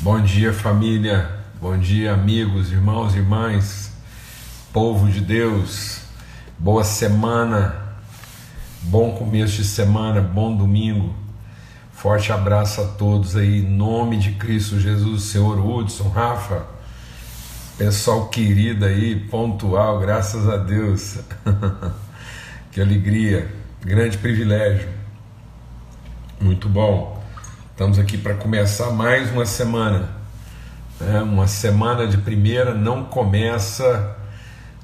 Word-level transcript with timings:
Bom 0.00 0.20
dia, 0.20 0.52
família. 0.52 1.28
Bom 1.60 1.76
dia, 1.76 2.12
amigos, 2.12 2.70
irmãos, 2.70 3.16
irmãs, 3.16 3.92
povo 4.72 5.10
de 5.10 5.20
Deus. 5.20 6.02
Boa 6.56 6.84
semana. 6.84 7.74
Bom 8.82 9.10
começo 9.16 9.56
de 9.56 9.64
semana, 9.64 10.20
bom 10.20 10.56
domingo. 10.56 11.12
Forte 11.90 12.30
abraço 12.30 12.80
a 12.80 12.84
todos 12.84 13.34
aí, 13.34 13.58
em 13.58 13.68
nome 13.68 14.18
de 14.18 14.30
Cristo 14.34 14.78
Jesus, 14.78 15.24
Senhor 15.24 15.58
Hudson, 15.58 16.08
Rafa, 16.10 16.64
pessoal 17.76 18.28
querido 18.28 18.84
aí, 18.84 19.16
pontual, 19.16 19.98
graças 19.98 20.48
a 20.48 20.58
Deus. 20.58 21.18
que 22.70 22.80
alegria, 22.80 23.52
grande 23.80 24.16
privilégio. 24.16 24.88
Muito 26.40 26.68
bom. 26.68 27.17
Estamos 27.78 27.96
aqui 27.96 28.18
para 28.18 28.34
começar 28.34 28.90
mais 28.90 29.30
uma 29.30 29.46
semana. 29.46 30.08
Né? 30.98 31.22
Uma 31.22 31.46
semana 31.46 32.08
de 32.08 32.18
primeira 32.18 32.74
não 32.74 33.04
começa 33.04 34.16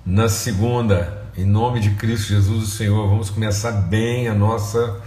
na 0.07 0.29
segunda. 0.29 1.27
Em 1.37 1.45
nome 1.45 1.81
de 1.81 1.91
Cristo 1.91 2.29
Jesus, 2.29 2.63
o 2.63 2.67
Senhor, 2.69 3.09
vamos 3.09 3.31
começar 3.31 3.73
bem 3.73 4.29
a 4.29 4.33
nossa 4.33 5.01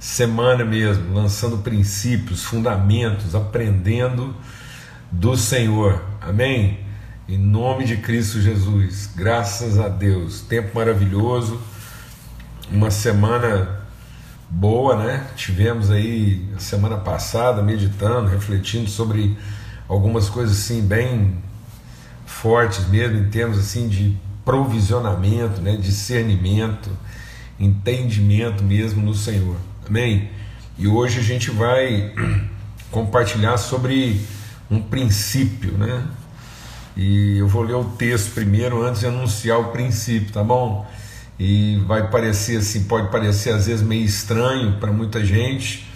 semana 0.00 0.64
mesmo, 0.64 1.14
lançando 1.14 1.58
princípios, 1.58 2.42
fundamentos, 2.42 3.36
aprendendo 3.36 4.34
do 5.12 5.36
Senhor. 5.36 6.02
Amém? 6.20 6.80
Em 7.28 7.38
nome 7.38 7.84
de 7.84 7.98
Cristo 7.98 8.40
Jesus, 8.40 9.12
graças 9.14 9.78
a 9.78 9.86
Deus. 9.86 10.40
Tempo 10.40 10.74
maravilhoso, 10.74 11.62
uma 12.72 12.90
semana 12.90 13.77
boa, 14.50 14.96
né? 14.96 15.26
Tivemos 15.36 15.90
aí 15.90 16.46
semana 16.58 16.96
passada 16.96 17.62
meditando, 17.62 18.28
refletindo 18.28 18.88
sobre 18.88 19.36
algumas 19.88 20.28
coisas 20.28 20.58
assim 20.58 20.82
bem 20.82 21.36
fortes 22.26 22.86
mesmo 22.88 23.18
em 23.18 23.30
termos 23.30 23.58
assim 23.58 23.88
de 23.88 24.16
provisionamento, 24.44 25.60
né? 25.60 25.76
Discernimento, 25.76 26.90
entendimento 27.58 28.62
mesmo 28.62 29.02
no 29.02 29.14
Senhor. 29.14 29.56
Amém? 29.86 30.30
E 30.78 30.86
hoje 30.86 31.18
a 31.18 31.22
gente 31.22 31.50
vai 31.50 32.14
compartilhar 32.90 33.56
sobre 33.58 34.20
um 34.70 34.80
princípio, 34.80 35.72
né? 35.72 36.06
E 36.96 37.38
eu 37.38 37.46
vou 37.46 37.62
ler 37.62 37.74
o 37.74 37.84
texto 37.84 38.34
primeiro 38.34 38.82
antes 38.82 39.00
de 39.00 39.06
anunciar 39.06 39.58
o 39.60 39.64
princípio, 39.70 40.32
tá 40.32 40.42
bom? 40.42 40.86
E 41.38 41.76
vai 41.86 42.10
parecer 42.10 42.58
assim, 42.58 42.84
pode 42.84 43.10
parecer 43.10 43.50
às 43.50 43.66
vezes 43.66 43.86
meio 43.86 44.04
estranho 44.04 44.78
para 44.78 44.90
muita 44.90 45.24
gente. 45.24 45.86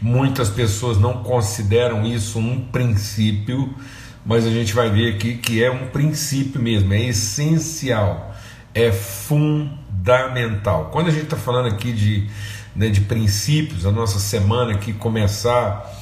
Muitas 0.00 0.48
pessoas 0.50 0.98
não 0.98 1.22
consideram 1.22 2.04
isso 2.04 2.38
um 2.38 2.60
princípio, 2.60 3.74
mas 4.24 4.46
a 4.46 4.50
gente 4.50 4.74
vai 4.74 4.90
ver 4.90 5.14
aqui 5.14 5.36
que 5.36 5.62
é 5.62 5.70
um 5.70 5.86
princípio 5.88 6.60
mesmo, 6.60 6.92
é 6.92 7.00
essencial, 7.04 8.34
é 8.74 8.92
fundamental. 8.92 10.90
Quando 10.92 11.08
a 11.08 11.10
gente 11.10 11.24
está 11.24 11.36
falando 11.36 11.68
aqui 11.68 11.92
de 11.92 12.28
né, 12.74 12.88
de 12.88 13.02
princípios, 13.02 13.86
a 13.86 13.92
nossa 13.92 14.18
semana 14.18 14.76
que 14.76 14.92
começar 14.92 15.92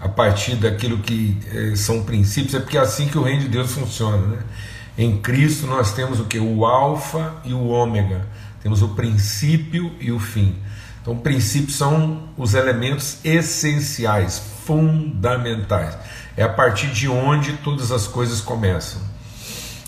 a 0.00 0.08
partir 0.08 0.56
daquilo 0.56 0.98
que 0.98 1.36
eh, 1.52 1.76
são 1.76 2.02
princípios, 2.02 2.54
é 2.54 2.60
porque 2.60 2.76
é 2.76 2.80
assim 2.80 3.08
que 3.08 3.18
o 3.18 3.22
reino 3.22 3.42
de 3.42 3.48
Deus 3.48 3.72
funciona. 3.72 4.18
Né? 4.18 4.38
Em 4.98 5.16
Cristo 5.16 5.68
nós 5.68 5.92
temos 5.92 6.18
o 6.18 6.24
que? 6.24 6.40
O 6.40 6.66
Alfa 6.66 7.36
e 7.44 7.54
o 7.54 7.68
Ômega, 7.68 8.26
temos 8.60 8.82
o 8.82 8.88
princípio 8.88 9.92
e 10.00 10.10
o 10.10 10.18
fim. 10.18 10.56
Então, 11.00 11.16
princípios 11.16 11.76
são 11.76 12.24
os 12.36 12.52
elementos 12.52 13.18
essenciais, 13.24 14.42
fundamentais. 14.66 15.96
É 16.36 16.42
a 16.42 16.48
partir 16.48 16.88
de 16.88 17.08
onde 17.08 17.52
todas 17.58 17.92
as 17.92 18.08
coisas 18.08 18.40
começam. 18.40 19.00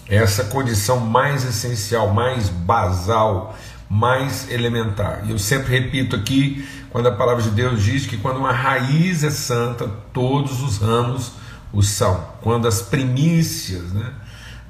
É 0.09 0.17
essa 0.17 0.45
condição 0.45 1.01
mais 1.01 1.45
essencial, 1.45 2.15
mais 2.15 2.49
basal, 2.49 3.59
mais 3.89 4.49
elementar. 4.49 5.23
E 5.27 5.33
eu 5.33 5.39
sempre 5.39 5.79
repito 5.79 6.15
aqui, 6.15 6.67
quando 6.91 7.09
a 7.09 7.13
palavra 7.13 7.43
de 7.43 7.51
Deus 7.51 7.83
diz 7.83 8.07
que 8.07 8.17
quando 8.17 8.39
uma 8.39 8.53
raiz 8.53 9.25
é 9.25 9.31
santa, 9.31 9.91
todos 10.13 10.63
os 10.63 10.79
ramos 10.79 11.33
o 11.73 11.83
são. 11.83 12.25
Quando 12.41 12.67
as 12.67 12.81
primícias 12.81 13.93
né, 13.93 14.13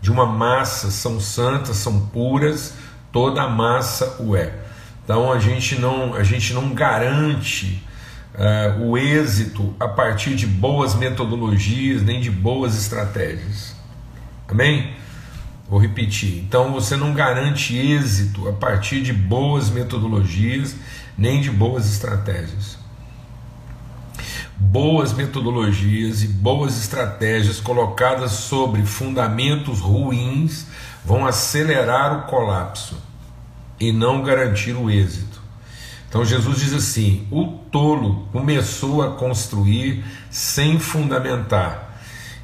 de 0.00 0.10
uma 0.10 0.26
massa 0.26 0.90
são 0.90 1.20
santas, 1.20 1.76
são 1.76 2.06
puras, 2.06 2.74
toda 3.12 3.42
a 3.42 3.48
massa 3.48 4.16
o 4.20 4.34
é. 4.34 4.52
Então 5.04 5.32
a 5.32 5.38
gente 5.38 5.76
não, 5.78 6.14
a 6.14 6.22
gente 6.22 6.52
não 6.52 6.72
garante 6.72 7.82
uh, 8.34 8.82
o 8.84 8.96
êxito 8.96 9.74
a 9.78 9.88
partir 9.88 10.34
de 10.34 10.46
boas 10.46 10.94
metodologias, 10.94 12.02
nem 12.02 12.20
de 12.20 12.30
boas 12.30 12.78
estratégias. 12.78 13.74
Amém? 14.48 14.94
Vou 15.68 15.78
repetir. 15.78 16.38
Então 16.38 16.72
você 16.72 16.96
não 16.96 17.12
garante 17.12 17.76
êxito 17.76 18.48
a 18.48 18.52
partir 18.52 19.02
de 19.02 19.12
boas 19.12 19.70
metodologias 19.70 20.74
nem 21.16 21.40
de 21.40 21.50
boas 21.50 21.86
estratégias. 21.92 22.79
Boas 24.60 25.12
metodologias 25.12 26.22
e 26.22 26.28
boas 26.28 26.78
estratégias 26.78 27.58
colocadas 27.58 28.32
sobre 28.32 28.82
fundamentos 28.82 29.80
ruins 29.80 30.66
vão 31.04 31.26
acelerar 31.26 32.18
o 32.18 32.22
colapso 32.28 32.96
e 33.80 33.90
não 33.90 34.22
garantir 34.22 34.74
o 34.74 34.90
êxito. 34.90 35.40
Então 36.08 36.24
Jesus 36.24 36.60
diz 36.60 36.74
assim: 36.74 37.26
o 37.30 37.46
tolo 37.72 38.28
começou 38.30 39.02
a 39.02 39.12
construir 39.16 40.04
sem 40.30 40.78
fundamentar 40.78 41.90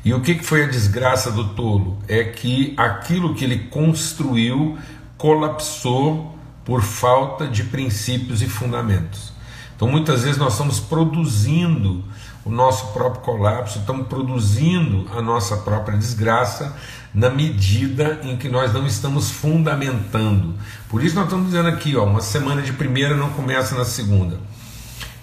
e 0.06 0.14
o 0.14 0.20
que 0.20 0.34
foi 0.34 0.62
a 0.62 0.68
desgraça 0.68 1.32
do 1.32 1.48
tolo? 1.48 1.98
É 2.06 2.22
que 2.22 2.72
aquilo 2.76 3.34
que 3.34 3.44
ele 3.44 3.58
construiu 3.68 4.78
colapsou 5.18 6.32
por 6.64 6.80
falta 6.80 7.48
de 7.48 7.64
princípios 7.64 8.40
e 8.40 8.46
fundamentos. 8.46 9.32
Então 9.76 9.86
muitas 9.86 10.22
vezes 10.22 10.38
nós 10.38 10.54
estamos 10.54 10.80
produzindo 10.80 12.02
o 12.44 12.50
nosso 12.50 12.92
próprio 12.92 13.22
colapso, 13.22 13.78
estamos 13.78 14.06
produzindo 14.06 15.06
a 15.14 15.20
nossa 15.20 15.58
própria 15.58 15.98
desgraça 15.98 16.74
na 17.12 17.28
medida 17.28 18.20
em 18.22 18.36
que 18.36 18.48
nós 18.48 18.72
não 18.72 18.86
estamos 18.86 19.30
fundamentando. 19.30 20.54
Por 20.88 21.04
isso 21.04 21.14
nós 21.14 21.24
estamos 21.24 21.46
dizendo 21.46 21.68
aqui, 21.68 21.96
ó, 21.96 22.04
uma 22.04 22.20
semana 22.20 22.62
de 22.62 22.72
primeira 22.72 23.16
não 23.16 23.30
começa 23.30 23.74
na 23.74 23.84
segunda. 23.84 24.38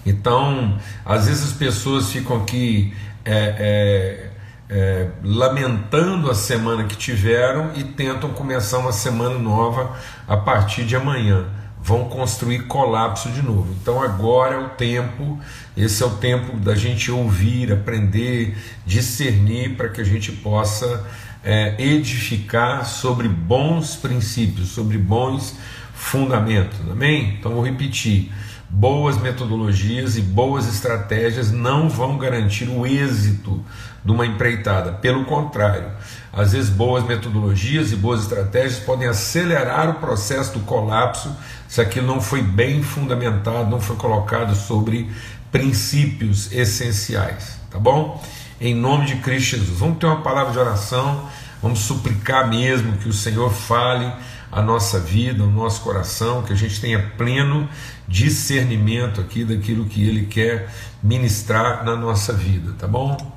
Então, 0.06 0.78
às 1.04 1.26
vezes 1.26 1.44
as 1.44 1.52
pessoas 1.52 2.10
ficam 2.10 2.36
aqui 2.42 2.94
é, 3.24 3.54
é, 3.58 4.30
é, 4.68 5.08
lamentando 5.22 6.30
a 6.30 6.34
semana 6.34 6.84
que 6.84 6.96
tiveram 6.96 7.70
e 7.74 7.84
tentam 7.84 8.30
começar 8.30 8.78
uma 8.78 8.92
semana 8.92 9.38
nova 9.38 9.96
a 10.28 10.36
partir 10.36 10.84
de 10.84 10.94
amanhã. 10.94 11.46
Vão 11.86 12.08
construir 12.08 12.66
colapso 12.66 13.28
de 13.28 13.42
novo. 13.42 13.76
Então 13.82 14.02
agora 14.02 14.54
é 14.54 14.58
o 14.58 14.70
tempo, 14.70 15.38
esse 15.76 16.02
é 16.02 16.06
o 16.06 16.16
tempo 16.16 16.56
da 16.56 16.74
gente 16.74 17.10
ouvir, 17.10 17.70
aprender, 17.70 18.56
discernir 18.86 19.76
para 19.76 19.90
que 19.90 20.00
a 20.00 20.04
gente 20.04 20.32
possa 20.32 21.06
é, 21.44 21.74
edificar 21.78 22.86
sobre 22.86 23.28
bons 23.28 23.96
princípios, 23.96 24.68
sobre 24.68 24.96
bons 24.96 25.54
fundamentos. 25.92 26.80
Amém? 26.90 27.36
Então 27.38 27.52
vou 27.52 27.62
repetir 27.62 28.32
boas 28.70 29.20
metodologias 29.20 30.16
e 30.16 30.22
boas 30.22 30.66
estratégias 30.66 31.52
não 31.52 31.88
vão 31.88 32.16
garantir 32.16 32.68
o 32.68 32.86
êxito 32.86 33.62
de 34.04 34.12
uma 34.12 34.26
empreitada. 34.26 34.92
Pelo 34.92 35.24
contrário, 35.24 35.90
às 36.32 36.52
vezes 36.52 36.68
boas 36.68 37.04
metodologias 37.04 37.92
e 37.92 37.96
boas 37.96 38.22
estratégias 38.22 38.80
podem 38.80 39.08
acelerar 39.08 39.88
o 39.88 39.94
processo 39.94 40.58
do 40.58 40.60
colapso 40.60 41.34
se 41.66 41.80
aquilo 41.80 42.06
não 42.06 42.20
foi 42.20 42.42
bem 42.42 42.82
fundamentado, 42.82 43.70
não 43.70 43.80
foi 43.80 43.96
colocado 43.96 44.54
sobre 44.54 45.10
princípios 45.50 46.52
essenciais, 46.52 47.58
tá 47.70 47.78
bom? 47.78 48.22
Em 48.60 48.74
nome 48.74 49.06
de 49.06 49.16
Cristo 49.16 49.56
Jesus. 49.56 49.78
Vamos 49.78 49.98
ter 49.98 50.06
uma 50.06 50.20
palavra 50.20 50.52
de 50.52 50.58
oração, 50.58 51.28
vamos 51.62 51.80
suplicar 51.80 52.48
mesmo 52.48 52.96
que 52.98 53.08
o 53.08 53.12
Senhor 53.12 53.50
fale 53.52 54.12
a 54.52 54.62
nossa 54.62 55.00
vida, 55.00 55.42
o 55.42 55.50
nosso 55.50 55.80
coração, 55.80 56.42
que 56.42 56.52
a 56.52 56.56
gente 56.56 56.80
tenha 56.80 57.00
pleno 57.16 57.68
discernimento 58.06 59.20
aqui 59.20 59.44
daquilo 59.44 59.84
que 59.86 60.06
Ele 60.06 60.26
quer 60.26 60.70
ministrar 61.02 61.84
na 61.84 61.96
nossa 61.96 62.32
vida, 62.32 62.72
tá 62.78 62.86
bom? 62.86 63.33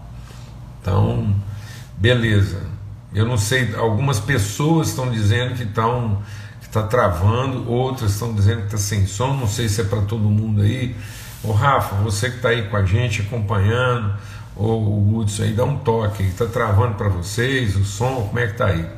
Então, 0.87 1.35
beleza. 1.97 2.61
Eu 3.13 3.25
não 3.25 3.37
sei, 3.37 3.75
algumas 3.75 4.21
pessoas 4.21 4.87
estão 4.87 5.11
dizendo 5.11 5.53
que 5.53 5.63
estão 5.63 6.21
que 6.61 6.67
está 6.67 6.83
travando, 6.83 7.69
outras 7.69 8.13
estão 8.13 8.33
dizendo 8.33 8.61
que 8.61 8.67
está 8.67 8.77
sem 8.77 9.05
som, 9.05 9.33
não 9.33 9.47
sei 9.47 9.67
se 9.67 9.81
é 9.81 9.83
para 9.83 10.01
todo 10.03 10.23
mundo 10.23 10.61
aí. 10.61 10.95
Ô 11.43 11.51
Rafa, 11.51 11.95
você 11.97 12.29
que 12.29 12.37
está 12.37 12.49
aí 12.49 12.69
com 12.69 12.77
a 12.77 12.85
gente 12.85 13.21
acompanhando, 13.21 14.15
ou 14.55 14.81
o 14.81 15.17
Hudson 15.17 15.43
aí, 15.43 15.53
dá 15.53 15.65
um 15.65 15.77
toque, 15.77 16.23
está 16.23 16.45
travando 16.45 16.95
para 16.95 17.09
vocês 17.09 17.75
o 17.75 17.83
som, 17.83 18.25
como 18.27 18.39
é 18.39 18.45
que 18.45 18.53
está 18.53 18.67
aí? 18.67 18.89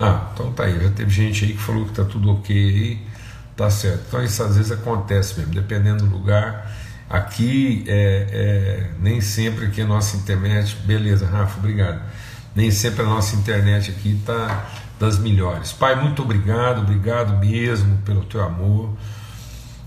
Ah, 0.00 0.30
então 0.32 0.50
tá 0.52 0.64
aí. 0.64 0.82
Já 0.82 0.90
teve 0.90 1.10
gente 1.10 1.44
aí 1.44 1.52
que 1.52 1.58
falou 1.58 1.84
que 1.84 1.92
tá 1.92 2.04
tudo 2.04 2.32
ok 2.32 2.56
aí, 2.56 3.06
tá 3.54 3.68
certo. 3.68 4.04
Então 4.08 4.24
isso 4.24 4.42
às 4.42 4.56
vezes 4.56 4.72
acontece 4.72 5.38
mesmo, 5.38 5.52
dependendo 5.52 6.06
do 6.06 6.10
lugar, 6.16 6.74
Aqui 7.08 7.84
é, 7.86 8.26
é, 8.30 8.90
nem 9.00 9.20
sempre 9.20 9.66
aqui 9.66 9.80
a 9.80 9.86
nossa 9.86 10.16
internet, 10.16 10.76
beleza, 10.84 11.26
Rafa, 11.26 11.58
obrigado. 11.58 12.02
Nem 12.54 12.70
sempre 12.70 13.02
a 13.02 13.04
nossa 13.06 13.36
internet 13.36 13.90
aqui 13.90 14.16
está 14.20 14.66
das 14.98 15.18
melhores. 15.18 15.72
Pai, 15.72 15.94
muito 15.94 16.22
obrigado, 16.22 16.80
obrigado 16.80 17.38
mesmo 17.38 17.98
pelo 17.98 18.24
teu 18.24 18.42
amor, 18.42 18.96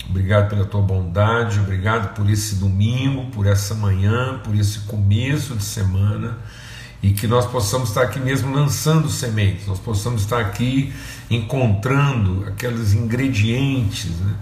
obrigado 0.07 0.49
pela 0.49 0.65
tua 0.65 0.81
bondade, 0.81 1.59
obrigado 1.59 2.13
por 2.13 2.29
esse 2.29 2.55
domingo, 2.55 3.25
por 3.31 3.45
essa 3.45 3.75
manhã, 3.75 4.39
por 4.43 4.55
esse 4.55 4.79
começo 4.79 5.55
de 5.55 5.63
semana 5.63 6.37
e 7.01 7.11
que 7.11 7.27
nós 7.27 7.45
possamos 7.45 7.89
estar 7.89 8.03
aqui 8.03 8.19
mesmo 8.19 8.53
lançando 8.53 9.09
sementes, 9.09 9.65
nós 9.67 9.79
possamos 9.79 10.21
estar 10.21 10.39
aqui 10.39 10.93
encontrando 11.29 12.45
aqueles 12.47 12.93
ingredientes, 12.93 14.09
né? 14.19 14.35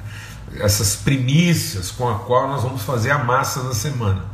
Essas 0.62 0.96
primícias 0.96 1.92
com 1.92 2.08
a 2.10 2.20
qual 2.20 2.48
nós 2.48 2.64
vamos 2.64 2.82
fazer 2.82 3.12
a 3.12 3.24
massa 3.24 3.64
da 3.64 3.74
semana. 3.74 4.26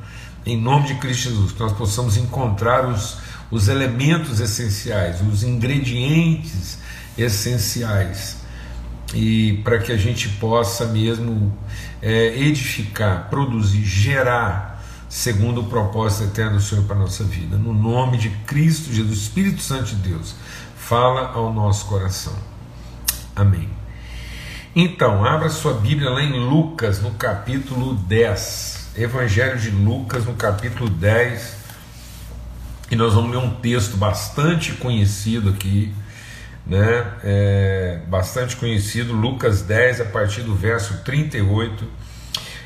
Em 0.45 0.59
nome 0.59 0.87
de 0.87 0.95
Cristo 0.95 1.29
Jesus, 1.29 1.51
que 1.53 1.59
nós 1.59 1.71
possamos 1.71 2.17
encontrar 2.17 2.87
os, 2.87 3.17
os 3.49 3.67
elementos 3.67 4.39
essenciais, 4.39 5.21
os 5.21 5.43
ingredientes 5.43 6.77
essenciais, 7.17 8.37
e 9.13 9.61
para 9.63 9.79
que 9.79 9.91
a 9.91 9.97
gente 9.97 10.27
possa 10.29 10.85
mesmo 10.85 11.55
é, 12.01 12.37
edificar, 12.39 13.29
produzir, 13.29 13.85
gerar 13.85 14.83
segundo 15.07 15.61
o 15.61 15.65
propósito 15.65 16.23
eterno 16.23 16.57
do 16.57 16.61
Senhor 16.63 16.83
para 16.85 16.95
a 16.95 16.99
nossa 16.99 17.23
vida. 17.23 17.55
No 17.55 17.73
nome 17.73 18.17
de 18.17 18.29
Cristo 18.47 18.91
Jesus, 18.91 19.19
Espírito 19.19 19.61
Santo 19.61 19.95
de 19.95 20.09
Deus, 20.09 20.35
fala 20.75 21.31
ao 21.33 21.53
nosso 21.53 21.85
coração. 21.85 22.33
Amém. 23.35 23.82
Então, 24.75 25.23
abra 25.23 25.49
sua 25.49 25.73
Bíblia 25.73 26.09
lá 26.09 26.23
em 26.23 26.31
Lucas, 26.31 27.01
no 27.01 27.11
capítulo 27.11 27.93
10. 27.93 28.93
Evangelho 28.97 29.59
de 29.59 29.69
Lucas, 29.69 30.25
no 30.25 30.33
capítulo 30.33 30.89
10. 30.89 31.57
E 32.89 32.95
nós 32.95 33.13
vamos 33.13 33.31
ler 33.31 33.37
um 33.37 33.55
texto 33.55 33.97
bastante 33.97 34.73
conhecido 34.73 35.49
aqui, 35.49 35.93
né? 36.65 37.05
É, 37.23 37.99
bastante 38.07 38.55
conhecido, 38.55 39.13
Lucas 39.13 39.61
10, 39.61 40.01
a 40.01 40.05
partir 40.05 40.41
do 40.41 40.55
verso 40.55 41.03
38 41.03 42.03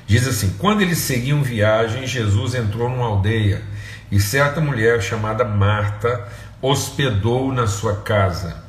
Diz 0.08 0.26
assim: 0.26 0.56
Quando 0.58 0.82
eles 0.82 1.00
seguiam 1.00 1.44
viagem, 1.44 2.08
Jesus 2.08 2.56
entrou 2.56 2.90
numa 2.90 3.06
aldeia 3.06 3.62
e 4.10 4.22
certa 4.22 4.62
mulher 4.62 5.02
chamada 5.02 5.44
Marta 5.44 6.26
hospedou 6.62 7.52
na 7.52 7.68
sua 7.68 7.98
casa. 7.98 8.67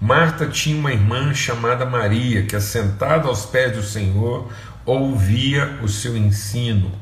Marta 0.00 0.46
tinha 0.46 0.78
uma 0.78 0.92
irmã 0.92 1.34
chamada 1.34 1.84
Maria, 1.84 2.44
que, 2.44 2.54
assentada 2.54 3.26
aos 3.26 3.44
pés 3.44 3.72
do 3.72 3.82
Senhor, 3.82 4.48
ouvia 4.86 5.78
o 5.82 5.88
seu 5.88 6.16
ensino. 6.16 6.92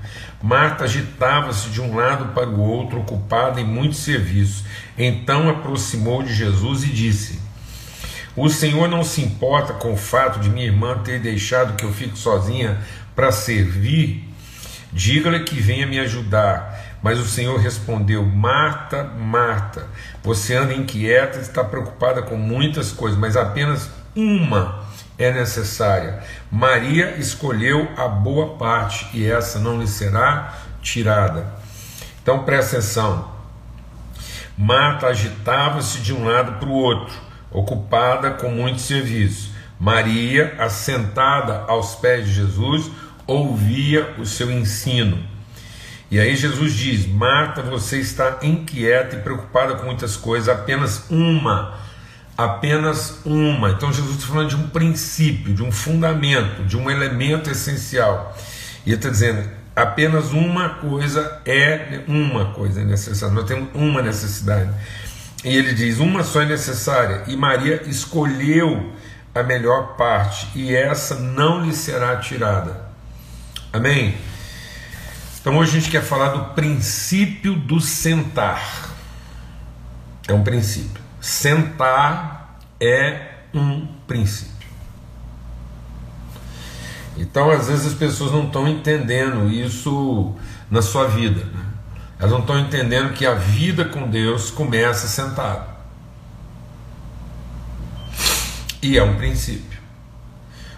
Marta 0.42 0.84
agitava-se 0.84 1.68
de 1.68 1.80
um 1.80 1.94
lado 1.94 2.32
para 2.32 2.48
o 2.48 2.58
outro, 2.58 3.00
ocupada 3.00 3.60
em 3.60 3.64
muitos 3.64 3.98
serviços. 3.98 4.64
Então 4.96 5.48
aproximou 5.48 6.22
de 6.22 6.34
Jesus 6.34 6.84
e 6.84 6.88
disse: 6.88 7.38
O 8.34 8.48
Senhor 8.48 8.88
não 8.88 9.04
se 9.04 9.20
importa 9.20 9.74
com 9.74 9.92
o 9.92 9.96
fato 9.96 10.40
de 10.40 10.48
minha 10.48 10.66
irmã 10.66 10.98
ter 11.04 11.20
deixado 11.20 11.76
que 11.76 11.84
eu 11.84 11.92
fique 11.92 12.18
sozinha 12.18 12.80
para 13.14 13.30
servir, 13.30 14.26
diga-lhe 14.90 15.40
que 15.40 15.60
venha 15.60 15.86
me 15.86 15.98
ajudar. 15.98 16.85
Mas 17.06 17.20
o 17.20 17.24
Senhor 17.24 17.60
respondeu: 17.60 18.26
Marta, 18.26 19.04
Marta, 19.04 19.86
você 20.24 20.56
anda 20.56 20.74
inquieta, 20.74 21.38
está 21.38 21.62
preocupada 21.62 22.20
com 22.20 22.34
muitas 22.34 22.90
coisas, 22.90 23.16
mas 23.16 23.36
apenas 23.36 23.88
uma 24.16 24.80
é 25.16 25.30
necessária. 25.30 26.20
Maria 26.50 27.16
escolheu 27.16 27.88
a 27.96 28.08
boa 28.08 28.56
parte 28.56 29.06
e 29.14 29.24
essa 29.24 29.60
não 29.60 29.78
lhe 29.78 29.86
será 29.86 30.52
tirada. 30.82 31.46
Então 32.20 32.42
presta 32.42 32.78
atenção. 32.78 33.30
Marta 34.58 35.06
agitava-se 35.06 36.00
de 36.00 36.12
um 36.12 36.24
lado 36.24 36.58
para 36.58 36.68
o 36.68 36.72
outro, 36.72 37.14
ocupada 37.52 38.32
com 38.32 38.50
muito 38.50 38.80
serviço. 38.80 39.52
Maria, 39.78 40.56
assentada 40.58 41.66
aos 41.68 41.94
pés 41.94 42.26
de 42.26 42.32
Jesus, 42.32 42.90
ouvia 43.28 44.16
o 44.18 44.26
seu 44.26 44.50
ensino. 44.50 45.35
E 46.10 46.20
aí 46.20 46.36
Jesus 46.36 46.72
diz: 46.72 47.06
Marta, 47.06 47.62
você 47.62 47.98
está 47.98 48.38
inquieta 48.42 49.16
e 49.16 49.20
preocupada 49.20 49.74
com 49.74 49.86
muitas 49.86 50.16
coisas, 50.16 50.48
apenas 50.48 51.04
uma, 51.10 51.74
apenas 52.36 53.20
uma. 53.24 53.70
Então 53.70 53.92
Jesus 53.92 54.16
está 54.16 54.28
falando 54.28 54.50
de 54.50 54.56
um 54.56 54.68
princípio, 54.68 55.52
de 55.52 55.62
um 55.62 55.72
fundamento, 55.72 56.64
de 56.64 56.76
um 56.76 56.90
elemento 56.90 57.50
essencial. 57.50 58.36
E 58.84 58.90
ele 58.90 58.96
está 58.96 59.08
dizendo: 59.08 59.48
apenas 59.74 60.32
uma 60.32 60.68
coisa 60.68 61.40
é 61.44 62.00
uma 62.06 62.52
coisa 62.52 62.84
necessária. 62.84 63.34
Nós 63.34 63.44
temos 63.44 63.68
uma 63.74 64.00
necessidade. 64.00 64.70
E 65.44 65.56
ele 65.56 65.74
diz: 65.74 65.98
uma 65.98 66.22
só 66.22 66.42
é 66.42 66.46
necessária. 66.46 67.24
E 67.26 67.36
Maria 67.36 67.82
escolheu 67.86 68.92
a 69.34 69.42
melhor 69.42 69.96
parte, 69.96 70.48
e 70.54 70.74
essa 70.74 71.16
não 71.16 71.64
lhe 71.64 71.74
será 71.74 72.16
tirada. 72.16 72.86
Amém? 73.72 74.16
Então 75.46 75.58
hoje 75.58 75.76
a 75.76 75.80
gente 75.80 75.92
quer 75.92 76.02
falar 76.02 76.30
do 76.30 76.54
princípio 76.54 77.54
do 77.54 77.80
sentar. 77.80 78.90
É 80.26 80.32
um 80.32 80.42
princípio. 80.42 81.00
Sentar 81.20 82.58
é 82.80 83.28
um 83.54 83.86
princípio. 84.08 84.66
Então, 87.16 87.48
às 87.48 87.68
vezes, 87.68 87.86
as 87.86 87.94
pessoas 87.94 88.32
não 88.32 88.48
estão 88.48 88.66
entendendo 88.66 89.48
isso 89.48 90.34
na 90.68 90.82
sua 90.82 91.06
vida. 91.06 91.44
Né? 91.44 91.64
Elas 92.18 92.32
não 92.32 92.40
estão 92.40 92.58
entendendo 92.58 93.12
que 93.12 93.24
a 93.24 93.34
vida 93.34 93.84
com 93.84 94.10
Deus 94.10 94.50
começa 94.50 95.06
sentado. 95.06 95.72
E 98.82 98.98
é 98.98 99.02
um 99.04 99.14
princípio. 99.14 99.78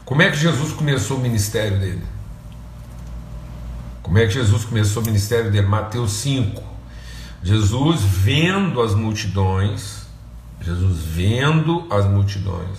Como 0.05 0.21
é 0.21 0.31
que 0.31 0.37
Jesus 0.37 0.75
começou 0.75 1.17
o 1.17 1.21
ministério 1.21 1.79
dele? 1.79 2.18
Como 4.09 4.17
é 4.17 4.27
que 4.27 4.33
Jesus 4.33 4.65
começou 4.65 5.03
o 5.03 5.05
ministério 5.05 5.51
dele? 5.51 5.67
Mateus 5.67 6.13
5. 6.13 6.63
Jesus 7.43 8.01
vendo 8.01 8.81
as 8.81 8.95
multidões, 8.95 10.07
Jesus 10.63 10.97
vendo 11.03 11.87
as 11.91 12.07
multidões, 12.07 12.79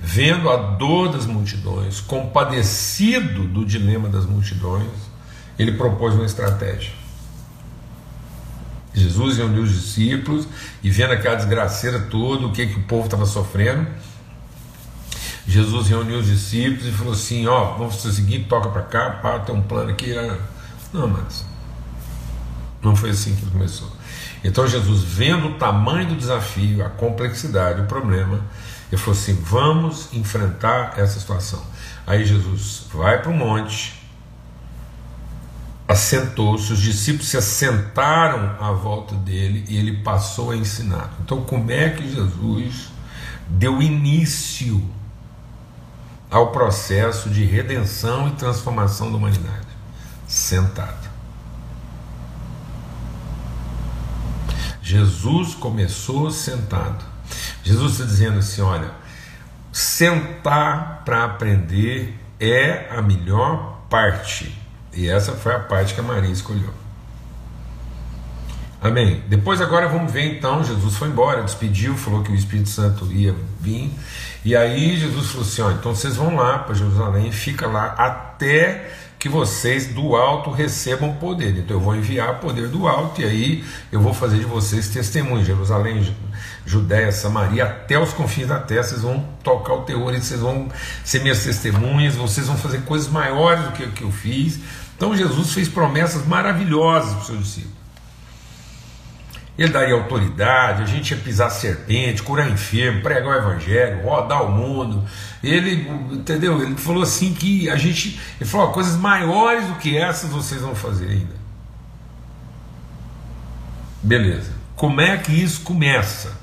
vendo 0.00 0.48
a 0.48 0.56
dor 0.56 1.12
das 1.12 1.26
multidões, 1.26 2.00
compadecido 2.00 3.44
do 3.44 3.62
dilema 3.62 4.08
das 4.08 4.24
multidões, 4.24 4.88
ele 5.58 5.72
propôs 5.72 6.14
uma 6.14 6.24
estratégia. 6.24 6.92
Jesus 8.94 9.36
reuniu 9.36 9.64
os 9.64 9.70
discípulos 9.70 10.48
e 10.82 10.88
vendo 10.88 11.12
aquela 11.12 11.34
desgraceira 11.34 11.98
toda, 12.10 12.46
o 12.46 12.52
que, 12.52 12.66
que 12.68 12.80
o 12.80 12.84
povo 12.84 13.04
estava 13.04 13.26
sofrendo, 13.26 13.86
Jesus 15.48 15.88
reuniu 15.88 16.18
os 16.18 16.26
discípulos 16.26 16.86
e 16.86 16.92
falou 16.92 17.14
assim: 17.14 17.46
Ó, 17.46 17.72
vamos 17.78 17.96
seguinte, 18.02 18.44
toca 18.50 18.68
para 18.68 18.82
cá, 18.82 19.10
pá, 19.12 19.38
tem 19.38 19.54
um 19.54 19.62
plano 19.62 19.90
aqui. 19.90 20.14
Ah, 20.14 20.36
não, 20.92 21.08
mas 21.08 21.42
não 22.82 22.94
foi 22.94 23.10
assim 23.10 23.34
que 23.34 23.46
começou. 23.46 23.90
Então 24.44 24.66
Jesus, 24.66 25.02
vendo 25.02 25.48
o 25.48 25.54
tamanho 25.54 26.08
do 26.10 26.16
desafio, 26.16 26.84
a 26.84 26.90
complexidade, 26.90 27.80
o 27.80 27.86
problema, 27.86 28.42
ele 28.92 29.00
falou 29.00 29.18
assim: 29.18 29.32
vamos 29.42 30.12
enfrentar 30.12 30.98
essa 30.98 31.18
situação. 31.18 31.64
Aí 32.06 32.26
Jesus 32.26 32.84
vai 32.92 33.22
para 33.22 33.30
o 33.30 33.34
monte, 33.34 34.02
assentou-se, 35.88 36.70
os 36.74 36.78
discípulos 36.78 37.26
se 37.26 37.38
assentaram 37.38 38.54
à 38.60 38.70
volta 38.72 39.14
dele 39.14 39.64
e 39.66 39.78
ele 39.78 40.02
passou 40.02 40.50
a 40.50 40.56
ensinar. 40.56 41.10
Então, 41.24 41.40
como 41.40 41.70
é 41.70 41.88
que 41.88 42.06
Jesus 42.06 42.90
deu 43.48 43.80
início 43.80 44.97
ao 46.30 46.52
processo 46.52 47.30
de 47.30 47.44
redenção 47.44 48.28
e 48.28 48.32
transformação 48.32 49.10
da 49.10 49.16
humanidade. 49.16 49.66
Sentado. 50.26 51.08
Jesus 54.82 55.54
começou 55.54 56.30
sentado. 56.30 57.04
Jesus 57.62 57.92
está 57.92 58.04
dizendo 58.04 58.38
assim: 58.38 58.62
olha, 58.62 58.90
sentar 59.72 61.02
para 61.04 61.24
aprender 61.24 62.18
é 62.40 62.88
a 62.90 63.02
melhor 63.02 63.82
parte. 63.90 64.58
E 64.92 65.08
essa 65.08 65.32
foi 65.32 65.54
a 65.54 65.60
parte 65.60 65.94
que 65.94 66.00
a 66.00 66.02
Maria 66.02 66.30
escolheu. 66.30 66.72
Amém. 68.80 69.22
Depois 69.28 69.60
agora 69.60 69.88
vamos 69.88 70.12
ver 70.12 70.36
então, 70.36 70.62
Jesus 70.62 70.96
foi 70.96 71.08
embora, 71.08 71.42
despediu, 71.42 71.96
falou 71.96 72.22
que 72.22 72.30
o 72.30 72.34
Espírito 72.34 72.68
Santo 72.68 73.10
ia 73.10 73.34
vir. 73.60 73.90
E 74.44 74.54
aí 74.54 74.96
Jesus 74.96 75.30
falou 75.30 75.46
assim: 75.46 75.62
ó, 75.62 75.70
então 75.72 75.94
vocês 75.94 76.14
vão 76.14 76.36
lá 76.36 76.60
para 76.60 76.74
Jerusalém, 76.74 77.32
fica 77.32 77.66
lá 77.66 77.94
até 77.98 78.88
que 79.18 79.28
vocês 79.28 79.88
do 79.88 80.14
alto 80.14 80.50
recebam 80.50 81.12
poder. 81.14 81.58
Então 81.58 81.76
eu 81.76 81.80
vou 81.80 81.96
enviar 81.96 82.38
poder 82.38 82.68
do 82.68 82.86
alto 82.86 83.20
e 83.20 83.24
aí 83.24 83.64
eu 83.90 84.00
vou 84.00 84.14
fazer 84.14 84.38
de 84.38 84.44
vocês 84.44 84.88
testemunho. 84.88 85.44
Jerusalém, 85.44 86.14
Judéia, 86.64 87.10
Samaria, 87.10 87.64
até 87.64 87.98
os 87.98 88.12
confins 88.12 88.46
da 88.46 88.60
terra, 88.60 88.84
vocês 88.84 89.02
vão 89.02 89.26
tocar 89.42 89.74
o 89.74 89.82
terror 89.82 90.14
e 90.14 90.22
vocês 90.22 90.38
vão 90.38 90.68
ser 91.04 91.20
minhas 91.20 91.42
testemunhas, 91.42 92.14
vocês 92.14 92.46
vão 92.46 92.56
fazer 92.56 92.82
coisas 92.82 93.08
maiores 93.08 93.64
do 93.64 93.72
que, 93.72 93.88
que 93.88 94.04
eu 94.04 94.12
fiz 94.12 94.60
Então 94.96 95.16
Jesus 95.16 95.52
fez 95.52 95.68
promessas 95.68 96.24
maravilhosas 96.24 97.10
para 97.10 97.20
os 97.20 97.26
seus 97.26 97.38
discípulos. 97.40 97.77
Ele 99.58 99.72
daria 99.72 99.94
autoridade, 99.94 100.84
a 100.84 100.86
gente 100.86 101.10
ia 101.10 101.16
pisar 101.16 101.50
serpente, 101.50 102.22
curar 102.22 102.48
enfermo, 102.48 103.02
pregar 103.02 103.26
o 103.26 103.34
evangelho, 103.34 104.04
rodar 104.04 104.44
o 104.44 104.52
mundo. 104.52 105.04
Ele, 105.42 105.88
entendeu? 106.12 106.62
Ele 106.62 106.76
falou 106.76 107.02
assim 107.02 107.34
que 107.34 107.68
a 107.68 107.74
gente, 107.74 108.20
ele 108.40 108.48
falou, 108.48 108.70
coisas 108.70 108.96
maiores 108.96 109.66
do 109.66 109.74
que 109.74 109.98
essas 109.98 110.30
vocês 110.30 110.60
vão 110.60 110.76
fazer 110.76 111.08
ainda. 111.08 111.34
Beleza. 114.00 114.52
Como 114.76 115.00
é 115.00 115.16
que 115.16 115.32
isso 115.32 115.62
começa? 115.62 116.38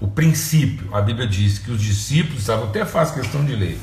O 0.00 0.08
princípio, 0.08 0.92
a 0.92 1.00
Bíblia 1.00 1.28
diz 1.28 1.60
que 1.60 1.70
os 1.70 1.80
discípulos 1.80 2.40
estavam, 2.40 2.64
até 2.64 2.84
faz 2.84 3.12
questão 3.12 3.44
de 3.44 3.54
ler. 3.54 3.78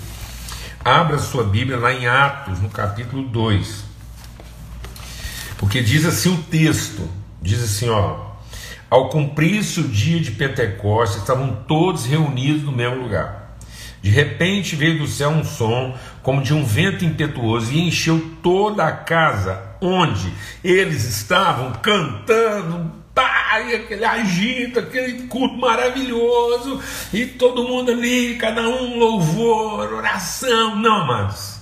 Abra 0.83 1.17
sua 1.17 1.45
Bíblia 1.45 1.77
lá 1.77 1.93
em 1.93 2.05
Atos, 2.05 2.59
no 2.59 2.69
capítulo 2.69 3.23
2. 3.29 3.85
Porque 5.57 5.81
diz 5.81 6.05
assim 6.05 6.33
o 6.33 6.43
texto: 6.43 7.09
diz 7.41 7.63
assim, 7.63 7.87
ó. 7.87 8.32
Ao 8.93 9.09
cumprir-se 9.09 9.79
o 9.79 9.87
dia 9.87 10.19
de 10.19 10.29
Pentecostes, 10.29 11.17
estavam 11.17 11.63
todos 11.67 12.05
reunidos 12.05 12.61
no 12.61 12.71
mesmo 12.71 13.01
lugar. 13.01 13.57
De 14.03 14.11
repente 14.11 14.75
veio 14.75 14.99
do 14.99 15.07
céu 15.07 15.31
um 15.31 15.43
som, 15.43 15.97
como 16.21 16.43
de 16.43 16.53
um 16.53 16.63
vento 16.63 17.03
impetuoso, 17.03 17.73
e 17.73 17.87
encheu 17.87 18.23
toda 18.43 18.85
a 18.85 18.91
casa 18.91 19.59
onde 19.81 20.31
eles 20.63 21.05
estavam 21.05 21.71
cantando, 21.81 22.91
e 23.67 23.73
aquele 23.73 24.05
agito, 24.05 24.77
aquele 24.77 25.23
culto 25.23 25.57
maravilhoso, 25.57 26.79
e 27.11 27.25
todo 27.25 27.67
mundo 27.67 27.89
ali, 27.89 28.35
cada 28.35 28.61
um 28.61 28.99
louvor, 28.99 29.91
oração. 29.91 30.75
Não, 30.75 31.01
amados. 31.01 31.52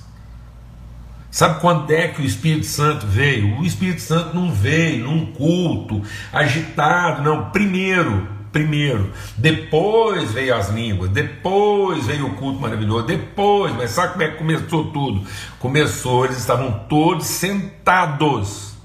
Sabe 1.32 1.62
quando 1.62 1.90
é 1.92 2.10
que 2.10 2.22
o 2.22 2.26
Espírito 2.26 2.66
Santo 2.66 3.08
veio? 3.08 3.58
O 3.58 3.66
Espírito 3.66 4.02
Santo 4.02 4.36
não 4.36 4.52
veio 4.52 5.06
num 5.06 5.28
culto 5.28 6.02
agitado, 6.34 7.24
não. 7.24 7.50
Primeiro, 7.52 8.28
primeiro, 8.52 9.14
depois 9.38 10.34
veio 10.34 10.54
as 10.54 10.70
línguas, 10.70 11.10
depois 11.10 12.06
veio 12.06 12.28
o 12.28 12.36
culto 12.36 12.60
maravilhoso, 12.60 13.08
depois, 13.08 13.74
mas 13.74 13.92
sabe 13.92 14.12
como 14.12 14.24
é 14.24 14.28
que 14.32 14.38
começou 14.38 14.92
tudo? 14.92 15.26
Começou, 15.58 16.26
eles 16.26 16.38
estavam 16.38 16.86
todos 16.90 17.26
sentados. 17.26 18.76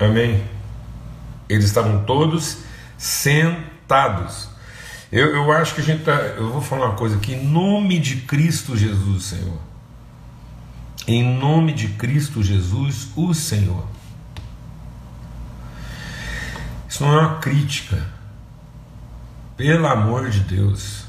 Amém? 0.00 0.42
Eles 1.50 1.66
estavam 1.66 2.02
todos 2.04 2.62
sentados. 2.96 4.55
Eu, 5.10 5.28
eu 5.28 5.52
acho 5.52 5.74
que 5.74 5.80
a 5.80 5.84
gente 5.84 6.02
tá. 6.02 6.12
Eu 6.12 6.50
vou 6.50 6.60
falar 6.60 6.86
uma 6.86 6.96
coisa 6.96 7.16
aqui, 7.16 7.34
em 7.34 7.46
nome 7.46 7.98
de 7.98 8.16
Cristo 8.22 8.76
Jesus, 8.76 9.24
Senhor. 9.24 9.58
Em 11.06 11.22
nome 11.22 11.72
de 11.72 11.88
Cristo 11.88 12.42
Jesus, 12.42 13.08
o 13.14 13.32
Senhor. 13.32 13.86
Isso 16.88 17.04
não 17.04 17.14
é 17.14 17.20
uma 17.20 17.38
crítica. 17.38 18.04
Pelo 19.56 19.86
amor 19.86 20.28
de 20.28 20.40
Deus. 20.40 21.04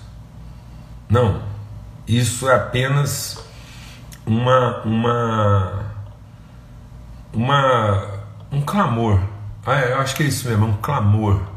Não. 1.09 1.41
Isso 2.07 2.47
é 2.47 2.55
apenas 2.55 3.43
uma 4.25 4.83
uma 4.83 5.85
uma 7.33 8.21
um 8.51 8.61
clamor. 8.61 9.19
Ah, 9.65 9.79
eu 9.81 9.99
acho 9.99 10.15
que 10.15 10.23
é 10.23 10.27
isso 10.27 10.47
mesmo, 10.47 10.67
um 10.67 10.77
clamor 10.77 11.56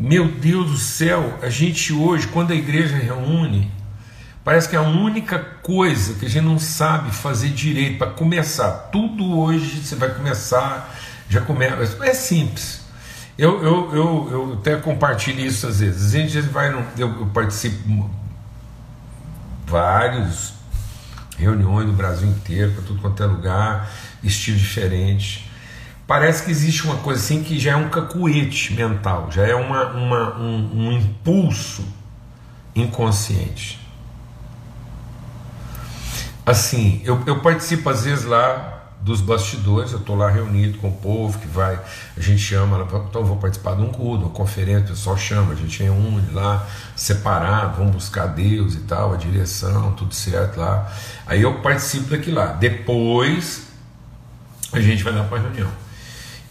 meu 0.00 0.28
Deus 0.28 0.70
do 0.70 0.76
céu, 0.78 1.38
a 1.42 1.50
gente 1.50 1.92
hoje, 1.92 2.26
quando 2.26 2.52
a 2.52 2.54
igreja 2.54 2.96
reúne, 2.96 3.70
parece 4.42 4.66
que 4.66 4.74
é 4.74 4.78
a 4.78 4.82
única 4.82 5.38
coisa 5.38 6.14
que 6.14 6.24
a 6.24 6.28
gente 6.28 6.42
não 6.42 6.58
sabe 6.58 7.14
fazer 7.14 7.50
direito 7.50 7.98
para 7.98 8.10
começar. 8.10 8.88
Tudo 8.90 9.38
hoje 9.38 9.84
você 9.84 9.94
vai 9.96 10.08
começar, 10.08 10.96
já 11.28 11.42
começa. 11.42 12.02
É 12.02 12.14
simples. 12.14 12.80
Eu, 13.36 13.62
eu, 13.62 13.94
eu, 13.94 14.28
eu 14.30 14.58
até 14.58 14.74
compartilho 14.76 15.44
isso 15.44 15.66
às 15.66 15.80
vezes. 15.80 16.14
A 16.14 16.18
gente 16.18 16.40
vai, 16.40 16.72
eu 16.96 17.26
participo 17.34 18.10
vários 19.66 20.54
reuniões 21.36 21.86
no 21.86 21.92
Brasil 21.92 22.26
inteiro, 22.26 22.72
para 22.72 22.84
tudo 22.84 23.02
quanto 23.02 23.22
é 23.22 23.26
lugar, 23.26 23.90
estilo 24.22 24.56
diferente 24.56 25.49
parece 26.10 26.42
que 26.42 26.50
existe 26.50 26.86
uma 26.86 26.96
coisa 26.96 27.20
assim 27.20 27.40
que 27.40 27.56
já 27.56 27.70
é 27.70 27.76
um 27.76 27.88
cacuete 27.88 28.74
mental, 28.74 29.30
já 29.30 29.46
é 29.46 29.54
uma, 29.54 29.92
uma 29.92 30.36
um, 30.40 30.88
um 30.88 30.92
impulso 30.92 31.84
inconsciente. 32.74 33.78
Assim, 36.44 37.00
eu, 37.04 37.22
eu 37.28 37.38
participo 37.38 37.88
às 37.88 38.02
vezes 38.02 38.24
lá 38.24 38.88
dos 39.00 39.20
bastidores, 39.20 39.92
eu 39.92 40.00
estou 40.00 40.16
lá 40.16 40.28
reunido 40.28 40.78
com 40.78 40.88
o 40.88 40.96
povo 40.96 41.38
que 41.38 41.46
vai, 41.46 41.78
a 42.16 42.20
gente 42.20 42.40
chama, 42.40 42.84
então 43.08 43.24
vou 43.24 43.36
participar 43.36 43.76
de 43.76 43.82
um 43.82 43.92
culto, 43.92 44.24
uma 44.24 44.34
conferência, 44.34 44.86
o 44.86 44.88
pessoal 44.88 45.16
chama, 45.16 45.52
a 45.52 45.56
gente 45.56 45.80
reúne 45.80 46.32
lá, 46.32 46.66
separado, 46.96 47.76
vamos 47.76 47.92
buscar 47.92 48.26
Deus 48.26 48.74
e 48.74 48.80
tal, 48.80 49.14
a 49.14 49.16
direção, 49.16 49.92
tudo 49.92 50.12
certo 50.12 50.58
lá. 50.58 50.92
Aí 51.24 51.42
eu 51.42 51.60
participo 51.60 52.10
daqui 52.10 52.32
lá. 52.32 52.46
Depois 52.46 53.68
a 54.72 54.80
gente 54.80 55.04
vai 55.04 55.14
lá 55.14 55.22
para 55.22 55.38
a 55.38 55.42
reunião. 55.42 55.70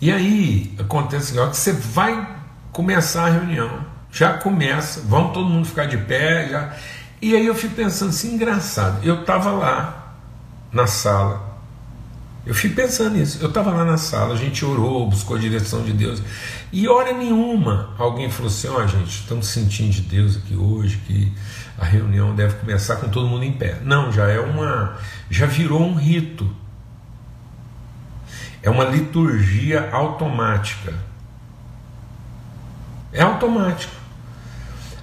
E 0.02 0.12
aí 0.12 0.74
acontece 0.80 1.34
que 1.34 1.40
você 1.40 1.74
vai 1.74 2.38
começar 2.72 3.26
a 3.26 3.30
reunião, 3.30 3.86
já 4.12 4.34
começa, 4.34 5.02
vamos 5.06 5.34
todo 5.34 5.50
mundo 5.50 5.66
ficar 5.66 5.86
de 5.86 5.98
pé, 5.98 6.48
já. 6.50 6.74
E 7.22 7.36
aí 7.36 7.46
eu 7.46 7.56
fico 7.56 7.76
pensando 7.76 8.10
assim, 8.10 8.34
engraçado, 8.36 9.04
eu 9.04 9.22
estava 9.22 9.52
lá 9.52 10.16
na 10.72 10.88
sala, 10.88 11.60
eu 12.46 12.54
fico 12.54 12.76
pensando 12.76 13.18
nisso, 13.18 13.40
eu 13.42 13.50
estava 13.50 13.72
lá 13.72 13.84
na 13.84 13.98
sala, 13.98 14.34
a 14.34 14.38
gente 14.38 14.64
orou, 14.64 15.10
buscou 15.10 15.36
a 15.36 15.40
direção 15.40 15.84
de 15.84 15.92
Deus, 15.92 16.22
e 16.72 16.88
hora 16.88 17.14
nenhuma 17.14 17.94
alguém 17.98 18.32
falou 18.32 18.50
assim, 18.50 18.70
ó 18.70 18.78
oh, 18.78 18.88
gente, 18.88 19.10
estamos 19.10 19.48
sentindo 19.48 19.92
de 19.92 20.02
Deus 20.02 20.38
aqui 20.38 20.56
hoje, 20.56 20.98
que 21.06 21.34
a 21.80 21.86
reunião 21.86 22.36
deve 22.36 22.56
começar 22.56 22.98
com 22.98 23.08
todo 23.08 23.28
mundo 23.28 23.46
em 23.46 23.54
pé. 23.54 23.80
Não, 23.84 24.12
já 24.12 24.28
é 24.28 24.40
uma. 24.40 24.98
já 25.30 25.46
virou 25.46 25.82
um 25.82 25.96
rito. 25.96 26.50
É 28.62 28.70
uma 28.70 28.84
liturgia 28.84 29.90
automática. 29.92 30.94
É 33.12 33.22
automático. 33.22 33.94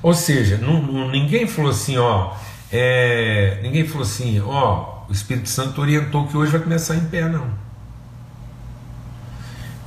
Ou 0.03 0.15
seja, 0.15 0.59
não, 0.59 0.83
não, 0.83 1.11
ninguém 1.11 1.47
falou 1.47 1.71
assim, 1.71 1.97
ó, 1.97 2.35
é, 2.71 3.59
ninguém 3.63 3.87
falou 3.87 4.03
assim, 4.03 4.41
ó, 4.41 5.05
o 5.09 5.13
Espírito 5.13 5.49
Santo 5.49 5.81
orientou 5.81 6.27
que 6.29 6.37
hoje 6.37 6.53
vai 6.53 6.61
começar 6.61 6.95
em 6.95 7.07
pé, 7.07 7.29
não. 7.29 7.49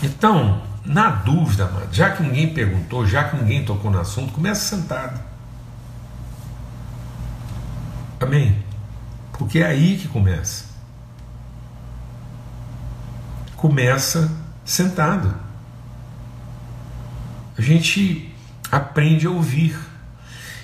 Então, 0.02 0.62
na 0.84 1.10
dúvida, 1.10 1.72
já 1.92 2.10
que 2.10 2.24
ninguém 2.24 2.54
perguntou, 2.54 3.06
já 3.06 3.26
que 3.26 3.38
ninguém 3.38 3.64
tocou 3.64 3.92
no 3.92 4.00
assunto, 4.00 4.34
começa 4.34 4.76
sentado. 4.76 5.22
Amém? 8.20 8.64
Porque 9.34 9.60
é 9.60 9.68
aí 9.68 9.98
que 9.98 10.08
começa 10.08 10.69
começa 13.60 14.32
sentado. 14.64 15.36
A 17.58 17.62
gente 17.62 18.34
aprende 18.72 19.28
a 19.28 19.30
ouvir. 19.30 19.78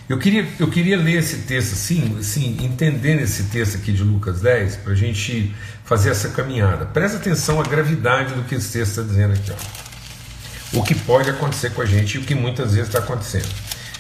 Eu 0.08 0.18
queria, 0.18 0.48
eu 0.60 0.70
queria 0.70 0.96
ler 0.96 1.18
esse 1.18 1.40
texto 1.40 1.74
assim, 1.74 2.16
assim, 2.20 2.58
entendendo 2.62 3.20
esse 3.20 3.46
texto 3.46 3.76
aqui 3.78 3.92
de 3.92 4.02
Lucas 4.02 4.40
10, 4.40 4.78
para 4.78 4.94
a 4.94 4.96
gente 4.96 5.54
fazer 5.84 6.12
essa 6.12 6.30
caminhada. 6.30 6.86
Presta 6.86 7.18
atenção 7.18 7.60
à 7.60 7.64
gravidade 7.64 8.34
do 8.34 8.44
que 8.44 8.56
esse 8.56 8.72
texto 8.72 8.92
está 8.92 9.02
dizendo 9.02 9.34
aqui. 9.34 9.52
Ó. 9.52 10.80
O 10.80 10.84
que 10.84 10.96
pode 10.96 11.30
acontecer 11.30 11.72
com 11.72 11.82
a 11.82 11.86
gente 11.86 12.16
e 12.16 12.18
o 12.20 12.24
que 12.24 12.36
muitas 12.36 12.74
vezes 12.74 12.88
está 12.88 13.00
acontecendo. 13.00 13.50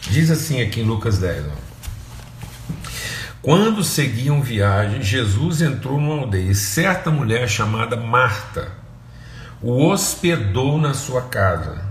Diz 0.10 0.32
assim 0.32 0.62
aqui 0.62 0.80
em 0.80 0.84
Lucas 0.84 1.18
10. 1.18 1.46
Ó. 1.48 1.76
Quando 3.42 3.84
seguiam 3.84 4.42
viagem, 4.42 5.02
Jesus 5.02 5.62
entrou 5.62 6.00
numa 6.00 6.22
aldeia 6.22 6.52
e 6.52 6.56
certa 6.56 7.12
mulher 7.12 7.50
chamada 7.50 7.98
Marta 7.98 8.85
o 9.62 9.88
hospedou 9.88 10.78
na 10.78 10.94
sua 10.94 11.24
casa. 11.24 11.86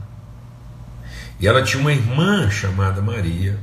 E 1.38 1.46
ela 1.46 1.62
tinha 1.62 1.80
uma 1.80 1.92
irmã 1.92 2.50
chamada 2.50 3.02
Maria, 3.02 3.58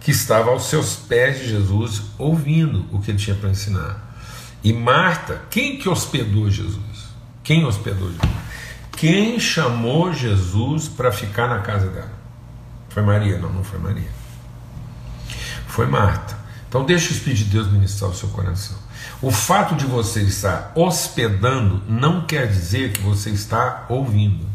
que 0.00 0.10
estava 0.10 0.50
aos 0.50 0.64
seus 0.68 0.96
pés 0.96 1.38
de 1.38 1.48
Jesus, 1.48 2.02
ouvindo 2.18 2.86
o 2.92 3.00
que 3.00 3.10
ele 3.10 3.18
tinha 3.18 3.36
para 3.36 3.50
ensinar. 3.50 4.14
E 4.62 4.72
Marta, 4.72 5.42
quem 5.50 5.78
que 5.78 5.88
hospedou 5.88 6.50
Jesus? 6.50 7.06
Quem 7.42 7.64
hospedou 7.64 8.10
Jesus? 8.10 8.36
Quem 8.96 9.38
chamou 9.38 10.12
Jesus 10.12 10.88
para 10.88 11.12
ficar 11.12 11.48
na 11.48 11.60
casa 11.60 11.88
dela? 11.88 12.12
Foi 12.88 13.02
Maria? 13.02 13.38
Não, 13.38 13.52
não 13.52 13.62
foi 13.62 13.78
Maria. 13.78 14.10
Foi 15.66 15.86
Marta. 15.86 16.36
Então 16.68 16.84
deixa 16.84 17.10
o 17.10 17.12
Espírito 17.12 17.44
de 17.44 17.50
Deus 17.50 17.70
ministrar 17.70 18.10
o 18.10 18.14
seu 18.14 18.28
coração. 18.30 18.85
O 19.22 19.30
fato 19.30 19.74
de 19.74 19.86
você 19.86 20.22
estar 20.22 20.72
hospedando 20.74 21.82
não 21.88 22.26
quer 22.26 22.46
dizer 22.46 22.92
que 22.92 23.00
você 23.00 23.30
está 23.30 23.86
ouvindo. 23.88 24.46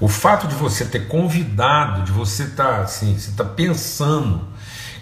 O 0.00 0.08
fato 0.08 0.48
de 0.48 0.54
você 0.54 0.84
ter 0.84 1.06
convidado, 1.06 2.02
de 2.02 2.10
você 2.10 2.44
estar 2.44 2.64
tá, 2.64 2.82
assim, 2.82 3.16
você 3.16 3.30
está 3.30 3.44
pensando, 3.44 4.48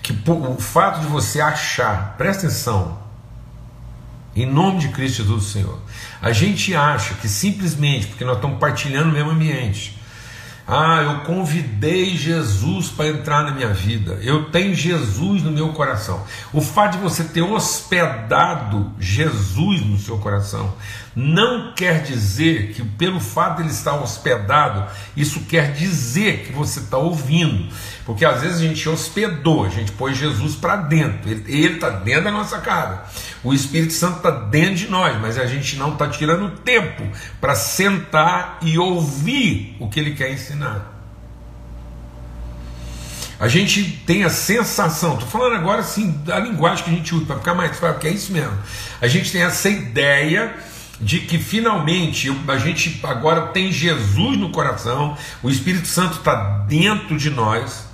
que 0.02 0.12
o 0.12 0.60
fato 0.60 1.00
de 1.00 1.06
você 1.06 1.40
achar, 1.40 2.16
presta 2.18 2.46
atenção, 2.46 2.98
em 4.34 4.46
nome 4.46 4.80
de 4.80 4.88
Cristo 4.88 5.22
Jesus 5.22 5.44
Senhor, 5.46 5.78
a 6.20 6.32
gente 6.32 6.74
acha 6.74 7.14
que 7.14 7.28
simplesmente 7.28 8.08
porque 8.08 8.24
nós 8.24 8.36
estamos 8.36 8.58
partilhando 8.58 9.10
o 9.10 9.12
mesmo 9.12 9.30
ambiente, 9.30 9.97
ah, 10.70 11.02
eu 11.02 11.20
convidei 11.20 12.14
Jesus 12.14 12.90
para 12.90 13.08
entrar 13.08 13.42
na 13.42 13.52
minha 13.52 13.72
vida. 13.72 14.18
Eu 14.20 14.50
tenho 14.50 14.74
Jesus 14.74 15.42
no 15.42 15.50
meu 15.50 15.70
coração. 15.70 16.22
O 16.52 16.60
fato 16.60 16.98
de 16.98 16.98
você 16.98 17.24
ter 17.24 17.40
hospedado 17.40 18.92
Jesus 19.00 19.80
no 19.80 19.96
seu 19.96 20.18
coração 20.18 20.74
não 21.20 21.72
quer 21.72 22.04
dizer 22.04 22.74
que, 22.74 22.84
pelo 22.84 23.18
fato 23.18 23.56
de 23.56 23.62
ele 23.62 23.70
estar 23.70 23.94
hospedado, 23.94 24.88
isso 25.16 25.40
quer 25.40 25.72
dizer 25.72 26.44
que 26.44 26.52
você 26.52 26.78
está 26.78 26.96
ouvindo. 26.96 27.74
Porque 28.06 28.24
às 28.24 28.40
vezes 28.40 28.58
a 28.58 28.62
gente 28.62 28.88
hospedou, 28.88 29.64
a 29.64 29.68
gente 29.68 29.90
pôs 29.90 30.16
Jesus 30.16 30.54
para 30.54 30.76
dentro, 30.76 31.28
ele 31.28 31.74
está 31.74 31.90
dentro 31.90 32.22
da 32.22 32.30
nossa 32.30 32.58
casa. 32.58 33.02
O 33.42 33.52
Espírito 33.52 33.94
Santo 33.94 34.18
está 34.18 34.30
dentro 34.30 34.76
de 34.76 34.88
nós, 34.88 35.20
mas 35.20 35.36
a 35.36 35.46
gente 35.46 35.74
não 35.74 35.94
está 35.94 36.06
tirando 36.06 36.56
tempo 36.58 37.02
para 37.40 37.56
sentar 37.56 38.58
e 38.62 38.78
ouvir 38.78 39.76
o 39.80 39.88
que 39.88 39.98
ele 39.98 40.14
quer 40.14 40.32
ensinar. 40.32 40.94
A 43.40 43.48
gente 43.48 43.82
tem 44.06 44.22
a 44.22 44.30
sensação, 44.30 45.14
estou 45.14 45.28
falando 45.28 45.56
agora 45.56 45.80
assim 45.80 46.12
da 46.24 46.38
linguagem 46.38 46.84
que 46.84 46.90
a 46.90 46.94
gente 46.94 47.12
usa 47.12 47.26
para 47.26 47.38
ficar 47.38 47.54
mais 47.54 47.76
claro, 47.76 47.94
porque 47.94 48.06
é 48.06 48.12
isso 48.12 48.32
mesmo. 48.32 48.56
A 49.00 49.08
gente 49.08 49.32
tem 49.32 49.42
essa 49.42 49.68
ideia 49.68 50.54
de 51.00 51.20
que 51.20 51.38
finalmente 51.38 52.28
a 52.48 52.58
gente 52.58 53.00
agora 53.04 53.48
tem 53.48 53.72
Jesus 53.72 54.36
no 54.36 54.50
coração, 54.50 55.16
o 55.42 55.50
Espírito 55.50 55.86
Santo 55.86 56.18
está 56.18 56.64
dentro 56.66 57.16
de 57.16 57.30
nós, 57.30 57.88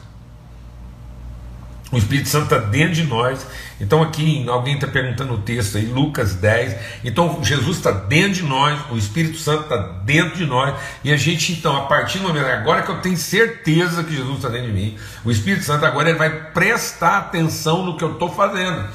o 1.95 1.99
Espírito 1.99 2.29
Santo 2.29 2.45
está 2.45 2.59
dentro 2.59 2.95
de 2.95 3.05
nós. 3.05 3.47
Então, 3.81 4.03
aqui 4.03 4.45
alguém 4.49 4.75
está 4.75 4.87
perguntando 4.87 5.35
o 5.35 5.39
texto 5.39 5.79
aí, 5.79 5.87
Lucas 5.87 6.35
10. 6.35 6.77
Então, 7.05 7.39
Jesus 7.43 7.77
está 7.77 7.93
dentro 7.93 8.35
de 8.35 8.43
nós, 8.43 8.81
o 8.91 8.97
Espírito 8.97 9.39
Santo 9.39 9.63
está 9.63 9.77
dentro 10.05 10.37
de 10.37 10.45
nós. 10.45 10.75
E 11.05 11.13
a 11.13 11.17
gente, 11.17 11.53
então, 11.53 11.77
a 11.77 11.87
partir 11.87 12.19
do 12.19 12.27
momento, 12.27 12.47
agora 12.47 12.83
que 12.83 12.91
eu 12.91 13.01
tenho 13.01 13.17
certeza 13.17 14.03
que 14.03 14.15
Jesus 14.15 14.37
está 14.37 14.49
dentro 14.49 14.69
de 14.69 14.73
mim, 14.73 14.97
o 15.25 15.31
Espírito 15.31 15.65
Santo 15.65 15.87
agora 15.87 16.09
ele 16.09 16.19
vai 16.19 16.31
prestar 16.31 17.19
atenção 17.19 17.85
no 17.85 17.97
que 17.97 18.03
eu 18.03 18.13
estou 18.13 18.29
fazendo. 18.29 18.89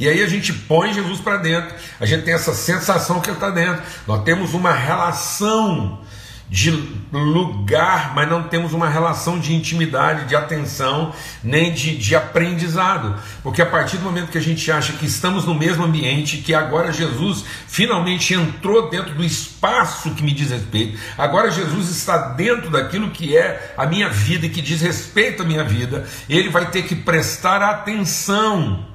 E 0.00 0.08
aí 0.08 0.22
a 0.22 0.26
gente 0.26 0.50
põe 0.54 0.94
Jesus 0.94 1.20
para 1.20 1.36
dentro, 1.36 1.74
a 2.00 2.06
gente 2.06 2.24
tem 2.24 2.32
essa 2.32 2.54
sensação 2.54 3.20
que 3.20 3.28
ele 3.28 3.36
está 3.36 3.50
dentro. 3.50 3.82
Nós 4.06 4.24
temos 4.24 4.54
uma 4.54 4.72
relação 4.72 6.00
de 6.48 6.70
lugar, 7.12 8.14
mas 8.14 8.26
não 8.26 8.42
temos 8.42 8.72
uma 8.72 8.88
relação 8.88 9.38
de 9.38 9.54
intimidade, 9.54 10.24
de 10.24 10.34
atenção, 10.34 11.14
nem 11.44 11.72
de, 11.74 11.98
de 11.98 12.16
aprendizado. 12.16 13.14
Porque 13.42 13.60
a 13.60 13.66
partir 13.66 13.98
do 13.98 14.04
momento 14.04 14.32
que 14.32 14.38
a 14.38 14.42
gente 14.42 14.72
acha 14.72 14.94
que 14.94 15.04
estamos 15.04 15.44
no 15.44 15.54
mesmo 15.54 15.84
ambiente, 15.84 16.38
que 16.38 16.54
agora 16.54 16.90
Jesus 16.92 17.44
finalmente 17.68 18.32
entrou 18.32 18.88
dentro 18.88 19.14
do 19.14 19.22
espaço 19.22 20.14
que 20.14 20.24
me 20.24 20.32
diz 20.32 20.50
respeito, 20.50 20.98
agora 21.18 21.50
Jesus 21.50 21.90
está 21.90 22.30
dentro 22.30 22.70
daquilo 22.70 23.10
que 23.10 23.36
é 23.36 23.74
a 23.76 23.84
minha 23.84 24.08
vida 24.08 24.46
e 24.46 24.50
que 24.50 24.62
diz 24.62 24.80
respeito 24.80 25.42
à 25.42 25.44
minha 25.44 25.62
vida, 25.62 26.08
ele 26.26 26.48
vai 26.48 26.70
ter 26.70 26.84
que 26.84 26.96
prestar 26.96 27.62
atenção 27.62 28.89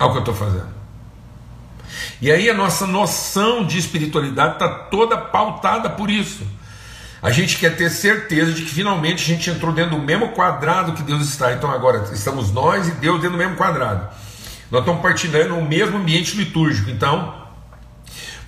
ao 0.00 0.10
que 0.10 0.16
eu 0.16 0.20
estou 0.20 0.34
fazendo. 0.34 0.80
E 2.22 2.32
aí 2.32 2.48
a 2.48 2.54
nossa 2.54 2.86
noção 2.86 3.64
de 3.64 3.78
espiritualidade 3.78 4.54
está 4.54 4.68
toda 4.68 5.16
pautada 5.16 5.90
por 5.90 6.10
isso. 6.10 6.46
A 7.22 7.30
gente 7.30 7.58
quer 7.58 7.76
ter 7.76 7.90
certeza 7.90 8.52
de 8.52 8.62
que 8.62 8.70
finalmente 8.70 9.22
a 9.22 9.34
gente 9.34 9.50
entrou 9.50 9.72
dentro 9.72 9.96
do 9.96 10.02
mesmo 10.02 10.28
quadrado 10.28 10.94
que 10.94 11.02
Deus 11.02 11.28
está. 11.28 11.52
Então 11.52 11.70
agora 11.70 12.08
estamos 12.14 12.50
nós 12.50 12.88
e 12.88 12.92
Deus 12.92 13.20
dentro 13.20 13.36
do 13.36 13.38
mesmo 13.38 13.56
quadrado. 13.56 14.08
Nós 14.70 14.80
estamos 14.80 15.02
partilhando 15.02 15.54
o 15.56 15.68
mesmo 15.68 15.98
ambiente 15.98 16.34
litúrgico. 16.34 16.88
Então, 16.90 17.34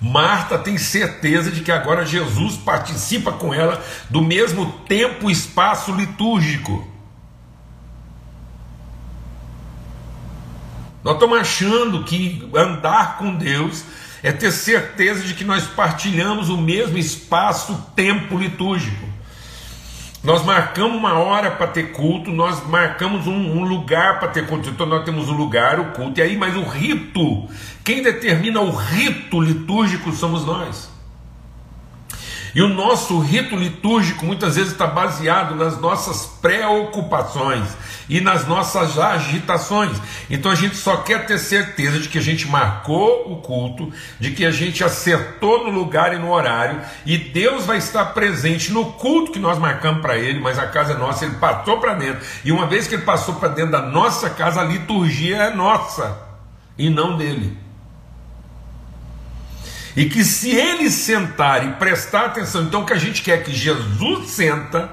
Marta 0.01 0.57
tem 0.57 0.77
certeza 0.77 1.51
de 1.51 1.61
que 1.61 1.71
agora 1.71 2.05
Jesus 2.05 2.57
participa 2.57 3.31
com 3.31 3.53
ela 3.53 3.83
do 4.09 4.21
mesmo 4.23 4.65
tempo 4.87 5.29
e 5.29 5.33
espaço 5.33 5.91
litúrgico. 5.91 6.92
Nós 11.03 11.15
estamos 11.15 11.37
achando 11.37 12.03
que 12.03 12.47
andar 12.55 13.17
com 13.17 13.35
Deus 13.35 13.83
é 14.21 14.31
ter 14.31 14.51
certeza 14.51 15.23
de 15.23 15.33
que 15.33 15.43
nós 15.43 15.67
partilhamos 15.67 16.49
o 16.49 16.57
mesmo 16.57 16.97
espaço-tempo 16.97 18.37
litúrgico. 18.37 19.05
Nós 20.23 20.45
marcamos 20.45 20.95
uma 20.95 21.15
hora 21.15 21.51
para 21.51 21.67
ter 21.67 21.91
culto, 21.91 22.31
nós 22.31 22.65
marcamos 22.65 23.27
um, 23.27 23.33
um 23.33 23.65
lugar 23.65 24.19
para 24.19 24.29
ter 24.29 24.47
culto. 24.47 24.69
Então 24.69 24.85
nós 24.85 25.03
temos 25.03 25.27
o 25.27 25.33
um 25.33 25.35
lugar, 25.35 25.81
o 25.81 25.91
culto, 25.91 26.21
e 26.21 26.23
aí, 26.23 26.37
mas 26.37 26.55
o 26.55 26.63
rito, 26.63 27.49
quem 27.83 28.01
determina 28.01 28.61
o 28.61 28.73
rito 28.73 29.41
litúrgico 29.41 30.13
somos 30.13 30.45
nós. 30.45 30.92
E 32.55 32.61
o 32.61 32.69
nosso 32.69 33.19
rito 33.19 33.55
litúrgico 33.55 34.25
muitas 34.25 34.55
vezes 34.55 34.73
está 34.73 34.85
baseado 34.85 35.55
nas 35.55 35.79
nossas 35.79 36.27
preocupações 36.39 37.67
e 38.07 38.21
nas 38.21 38.45
nossas 38.47 38.99
agitações. 38.99 39.97
Então 40.29 40.51
a 40.51 40.55
gente 40.55 40.75
só 40.75 40.97
quer 40.97 41.25
ter 41.25 41.39
certeza 41.39 41.99
de 41.99 42.09
que 42.09 42.19
a 42.19 42.21
gente 42.21 42.47
marcou 42.47 43.31
o 43.31 43.37
culto, 43.37 43.91
de 44.19 44.31
que 44.31 44.45
a 44.45 44.51
gente 44.51 44.83
acertou 44.83 45.63
no 45.65 45.71
lugar 45.71 46.13
e 46.13 46.19
no 46.19 46.31
horário, 46.31 46.79
e 47.05 47.17
Deus 47.17 47.65
vai 47.65 47.77
estar 47.77 48.05
presente 48.13 48.71
no 48.71 48.85
culto 48.93 49.31
que 49.31 49.39
nós 49.39 49.57
marcamos 49.57 50.01
para 50.01 50.17
Ele, 50.17 50.39
mas 50.39 50.59
a 50.59 50.67
casa 50.67 50.93
é 50.93 50.97
nossa, 50.97 51.25
Ele 51.25 51.35
passou 51.35 51.79
para 51.79 51.95
dentro. 51.95 52.23
E 52.45 52.51
uma 52.51 52.67
vez 52.67 52.87
que 52.87 52.93
Ele 52.93 53.03
passou 53.03 53.35
para 53.35 53.49
dentro 53.49 53.71
da 53.71 53.81
nossa 53.81 54.29
casa, 54.29 54.61
a 54.61 54.63
liturgia 54.63 55.37
é 55.37 55.55
nossa 55.55 56.15
e 56.77 56.87
não 56.87 57.17
dele. 57.17 57.62
E 59.95 60.05
que 60.05 60.23
se 60.23 60.49
ele 60.49 60.89
sentar 60.89 61.67
e 61.67 61.73
prestar 61.73 62.25
atenção, 62.25 62.63
então 62.63 62.81
o 62.81 62.85
que 62.85 62.93
a 62.93 62.97
gente 62.97 63.21
quer 63.21 63.39
é 63.39 63.41
que 63.43 63.53
Jesus 63.53 64.29
senta 64.31 64.89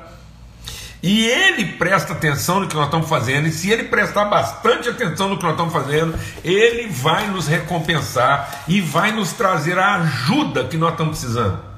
e 1.02 1.26
ele 1.26 1.64
presta 1.64 2.12
atenção 2.12 2.60
no 2.60 2.68
que 2.68 2.74
nós 2.74 2.84
estamos 2.84 3.08
fazendo, 3.08 3.48
e 3.48 3.52
se 3.52 3.70
ele 3.70 3.84
prestar 3.84 4.26
bastante 4.26 4.88
atenção 4.88 5.30
no 5.30 5.38
que 5.38 5.42
nós 5.42 5.52
estamos 5.52 5.72
fazendo, 5.72 6.18
ele 6.44 6.88
vai 6.88 7.26
nos 7.28 7.46
recompensar 7.46 8.64
e 8.68 8.82
vai 8.82 9.10
nos 9.10 9.32
trazer 9.32 9.78
a 9.78 9.94
ajuda 9.96 10.64
que 10.64 10.76
nós 10.76 10.92
estamos 10.92 11.18
precisando. 11.18 11.69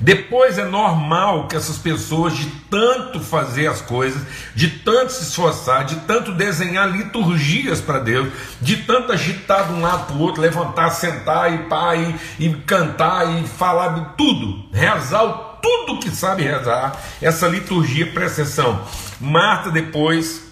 Depois 0.00 0.58
é 0.58 0.64
normal 0.64 1.48
que 1.48 1.56
essas 1.56 1.78
pessoas, 1.78 2.36
de 2.36 2.46
tanto 2.70 3.20
fazer 3.20 3.66
as 3.66 3.80
coisas, 3.80 4.22
de 4.54 4.68
tanto 4.68 5.12
se 5.12 5.24
esforçar, 5.24 5.84
de 5.84 5.96
tanto 6.00 6.32
desenhar 6.32 6.90
liturgias 6.90 7.80
para 7.80 8.00
Deus, 8.00 8.28
de 8.60 8.78
tanto 8.78 9.12
agitar 9.12 9.68
de 9.68 9.72
um 9.72 9.80
lado 9.80 10.06
para 10.06 10.16
o 10.16 10.20
outro, 10.20 10.42
levantar, 10.42 10.90
sentar 10.90 11.52
e 11.52 11.58
pá, 11.68 11.94
e, 11.94 12.14
e 12.38 12.54
cantar 12.66 13.40
e 13.40 13.46
falar 13.46 13.88
de 13.94 14.16
tudo, 14.16 14.68
rezar 14.72 15.54
tudo 15.62 15.98
que 15.98 16.10
sabe 16.10 16.42
rezar, 16.42 17.00
essa 17.22 17.48
liturgia, 17.48 18.12
presta 18.12 18.42
atenção. 18.42 18.84
Marta 19.18 19.70
depois 19.70 20.42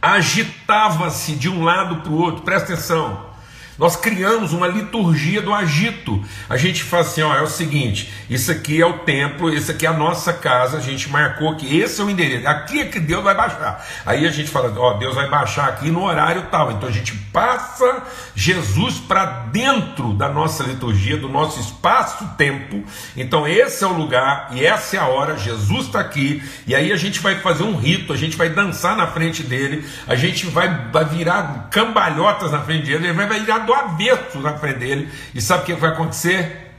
agitava-se 0.00 1.32
de 1.32 1.48
um 1.48 1.64
lado 1.64 1.96
para 1.96 2.10
o 2.12 2.16
outro, 2.16 2.42
presta 2.42 2.72
atenção. 2.72 3.31
Nós 3.82 3.96
criamos 3.96 4.52
uma 4.52 4.68
liturgia 4.68 5.42
do 5.42 5.52
agito. 5.52 6.22
A 6.48 6.56
gente 6.56 6.84
fala 6.84 7.02
assim: 7.02 7.20
ó, 7.20 7.34
é 7.34 7.42
o 7.42 7.48
seguinte, 7.48 8.12
isso 8.30 8.52
aqui 8.52 8.80
é 8.80 8.86
o 8.86 9.00
templo, 9.00 9.52
isso 9.52 9.72
aqui 9.72 9.84
é 9.84 9.88
a 9.88 9.92
nossa 9.92 10.32
casa, 10.32 10.78
a 10.78 10.80
gente 10.80 11.10
marcou 11.10 11.56
que 11.56 11.80
esse 11.80 12.00
é 12.00 12.04
o 12.04 12.08
endereço, 12.08 12.46
aqui 12.46 12.80
é 12.80 12.84
que 12.84 13.00
Deus 13.00 13.24
vai 13.24 13.34
baixar. 13.34 13.84
Aí 14.06 14.24
a 14.24 14.30
gente 14.30 14.48
fala: 14.48 14.72
ó, 14.78 14.92
Deus 14.98 15.16
vai 15.16 15.28
baixar 15.28 15.68
aqui 15.68 15.90
no 15.90 16.04
horário 16.04 16.46
tal. 16.48 16.70
Então 16.70 16.88
a 16.88 16.92
gente 16.92 17.12
passa 17.32 18.04
Jesus 18.36 18.98
para 19.00 19.24
dentro 19.50 20.12
da 20.12 20.28
nossa 20.28 20.62
liturgia, 20.62 21.16
do 21.16 21.28
nosso 21.28 21.58
espaço-tempo. 21.58 22.84
Então 23.16 23.48
esse 23.48 23.82
é 23.82 23.86
o 23.88 23.94
lugar 23.94 24.50
e 24.52 24.64
essa 24.64 24.96
é 24.96 25.00
a 25.00 25.06
hora, 25.08 25.36
Jesus 25.36 25.86
está 25.86 25.98
aqui. 25.98 26.40
E 26.68 26.74
aí 26.76 26.92
a 26.92 26.96
gente 26.96 27.18
vai 27.18 27.40
fazer 27.40 27.64
um 27.64 27.74
rito, 27.74 28.12
a 28.12 28.16
gente 28.16 28.36
vai 28.36 28.48
dançar 28.48 28.96
na 28.96 29.08
frente 29.08 29.42
dele, 29.42 29.84
a 30.06 30.14
gente 30.14 30.46
vai 30.46 30.70
virar 31.10 31.68
cambalhotas 31.68 32.52
na 32.52 32.60
frente 32.60 32.86
dele, 32.86 33.08
ele 33.08 33.12
vai 33.14 33.40
virar 33.40 33.71
avesso 33.72 34.38
na 34.40 34.56
frente 34.58 34.78
dele. 34.78 35.12
E 35.34 35.40
sabe 35.40 35.62
o 35.62 35.66
que 35.66 35.74
vai 35.74 35.90
acontecer? 35.90 36.70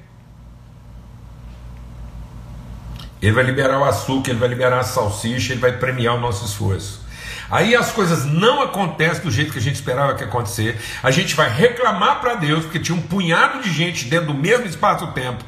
Ele 3.22 3.32
vai 3.32 3.44
liberar 3.44 3.80
o 3.80 3.86
açúcar, 3.86 4.32
ele 4.32 4.40
vai 4.40 4.50
liberar 4.50 4.80
a 4.80 4.84
salsicha, 4.84 5.54
ele 5.54 5.62
vai 5.62 5.72
premiar 5.78 6.16
o 6.16 6.20
nosso 6.20 6.44
esforço. 6.46 7.04
Aí 7.50 7.76
as 7.76 7.92
coisas 7.92 8.26
não 8.26 8.62
acontecem 8.62 9.24
do 9.24 9.32
jeito 9.32 9.54
que 9.54 9.60
a 9.60 9.62
gente 9.62 9.76
esperava 9.76 10.16
que 10.16 10.24
acontecer. 10.24 10.80
A 11.02 11.12
gente 11.12 11.36
vai 11.36 11.50
reclamar 11.50 12.20
para 12.20 12.36
Deus 12.36 12.64
porque 12.64 12.80
tinha 12.80 12.98
um 12.98 13.02
punhado 13.02 13.62
de 13.62 13.72
gente 13.72 14.06
dentro 14.06 14.28
do 14.28 14.34
mesmo 14.34 14.66
espaço-tempo 14.66 15.44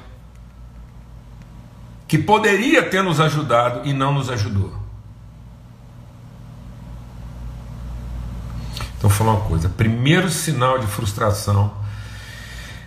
que 2.08 2.17
poderia 2.17 2.84
ter 2.84 3.01
nos 3.01 3.19
ajudado 3.19 3.81
e 3.84 3.91
não 3.91 4.13
nos 4.13 4.29
ajudou. 4.29 4.85
Então, 9.06 9.10
vou 9.10 9.10
falar 9.10 9.34
uma 9.34 9.48
coisa: 9.48 9.70
primeiro 9.70 10.32
sinal 10.32 10.80
de 10.80 10.88
frustração 10.88 11.72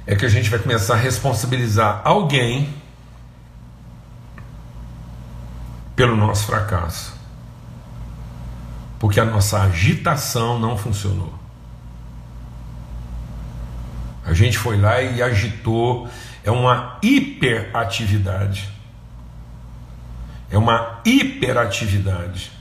é 0.04 0.16
que 0.16 0.24
a 0.24 0.28
gente 0.28 0.50
vai 0.50 0.59
começar 0.59 0.94
a 0.94 0.96
responsabilizar 0.96 2.00
alguém 2.04 2.74
pelo 5.94 6.16
nosso 6.16 6.46
fracasso. 6.46 7.16
Porque 8.98 9.20
a 9.20 9.24
nossa 9.24 9.62
agitação 9.62 10.59
não 10.59 10.76
funcionou. 10.76 11.33
A 14.24 14.33
gente 14.33 14.59
foi 14.59 14.76
lá 14.76 15.00
e 15.00 15.22
agitou, 15.22 16.09
é 16.42 16.50
uma 16.50 16.98
hiperatividade. 17.00 18.68
É 20.50 20.59
uma 20.59 20.98
hiperatividade 21.04 22.57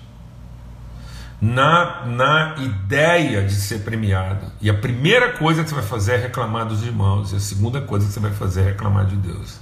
na, 1.40 2.06
na 2.06 2.56
ideia 2.58 3.46
de 3.46 3.54
ser 3.54 3.80
premiado. 3.80 4.52
E 4.60 4.70
a 4.70 4.74
primeira 4.74 5.34
coisa 5.38 5.64
que 5.64 5.70
você 5.70 5.76
vai 5.76 5.84
fazer 5.84 6.14
é 6.14 6.18
reclamar 6.18 6.66
dos 6.66 6.84
irmãos, 6.84 7.32
e 7.32 7.36
a 7.36 7.40
segunda 7.40 7.82
coisa 7.82 8.08
que 8.08 8.14
você 8.14 8.20
vai 8.20 8.34
fazer 8.34 8.62
é 8.62 8.66
reclamar 8.66 9.06
de 9.06 9.16
Deus. 9.16 9.60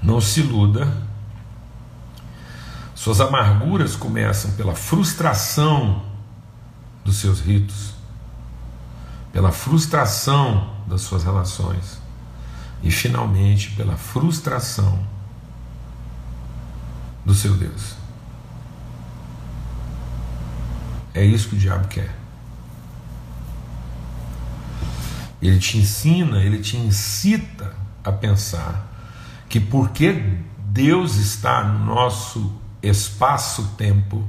Não 0.00 0.20
se 0.20 0.40
iluda. 0.40 0.88
Suas 2.94 3.20
amarguras 3.20 3.96
começam 3.96 4.52
pela 4.52 4.74
frustração 4.76 6.02
dos 7.04 7.16
seus 7.16 7.40
ritos, 7.40 7.94
pela 9.32 9.50
frustração 9.50 10.72
das 10.86 11.00
suas 11.00 11.24
relações 11.24 12.00
e, 12.80 12.92
finalmente, 12.92 13.72
pela 13.72 13.96
frustração 13.96 15.00
do 17.24 17.34
seu 17.34 17.54
Deus. 17.54 18.01
É 21.14 21.24
isso 21.24 21.48
que 21.48 21.56
o 21.56 21.58
diabo 21.58 21.88
quer. 21.88 22.10
Ele 25.40 25.58
te 25.58 25.78
ensina, 25.78 26.38
ele 26.38 26.58
te 26.58 26.76
incita 26.76 27.74
a 28.04 28.12
pensar 28.12 28.88
que 29.48 29.60
porque 29.60 30.38
Deus 30.56 31.16
está 31.16 31.64
no 31.64 31.84
nosso 31.84 32.52
espaço-tempo, 32.82 34.26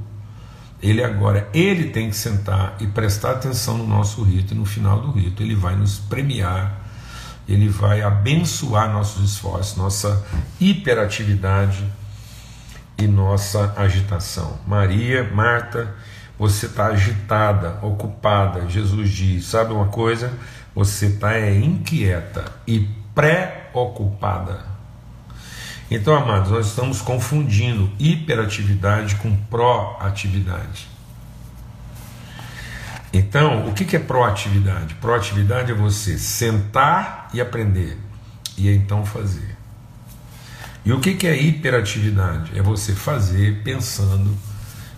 ele 0.82 1.02
agora, 1.02 1.48
ele 1.54 1.90
tem 1.90 2.10
que 2.10 2.16
sentar 2.16 2.76
e 2.78 2.86
prestar 2.86 3.30
atenção 3.30 3.78
no 3.78 3.86
nosso 3.86 4.22
rito, 4.22 4.52
e 4.52 4.56
no 4.56 4.66
final 4.66 5.00
do 5.00 5.12
rito 5.12 5.42
ele 5.42 5.54
vai 5.54 5.74
nos 5.74 5.98
premiar, 5.98 6.80
ele 7.48 7.68
vai 7.68 8.02
abençoar 8.02 8.92
nossos 8.92 9.32
esforços, 9.32 9.76
nossa 9.76 10.26
hiperatividade 10.60 11.84
e 12.98 13.06
nossa 13.06 13.72
agitação. 13.76 14.58
Maria, 14.66 15.24
Marta 15.32 15.94
você 16.38 16.66
está 16.66 16.86
agitada, 16.86 17.78
ocupada. 17.82 18.68
Jesus 18.68 19.10
diz: 19.10 19.44
sabe 19.46 19.72
uma 19.72 19.86
coisa? 19.86 20.32
Você 20.74 21.06
está 21.06 21.34
é, 21.34 21.56
inquieta 21.56 22.44
e 22.66 22.88
preocupada. 23.14 24.74
Então, 25.90 26.14
amados, 26.14 26.50
nós 26.50 26.66
estamos 26.66 27.00
confundindo 27.00 27.90
hiperatividade 27.98 29.16
com 29.16 29.36
proatividade. 29.36 30.88
Então, 33.12 33.68
o 33.68 33.72
que 33.72 33.94
é 33.94 33.98
proatividade? 33.98 34.94
Proatividade 34.94 35.70
é 35.70 35.74
você 35.74 36.18
sentar 36.18 37.28
e 37.32 37.40
aprender, 37.40 37.96
e 38.58 38.68
então 38.68 39.06
fazer. 39.06 39.56
E 40.84 40.92
o 40.92 41.00
que 41.00 41.26
é 41.26 41.40
hiperatividade? 41.40 42.58
É 42.58 42.62
você 42.62 42.92
fazer 42.92 43.62
pensando 43.62 44.36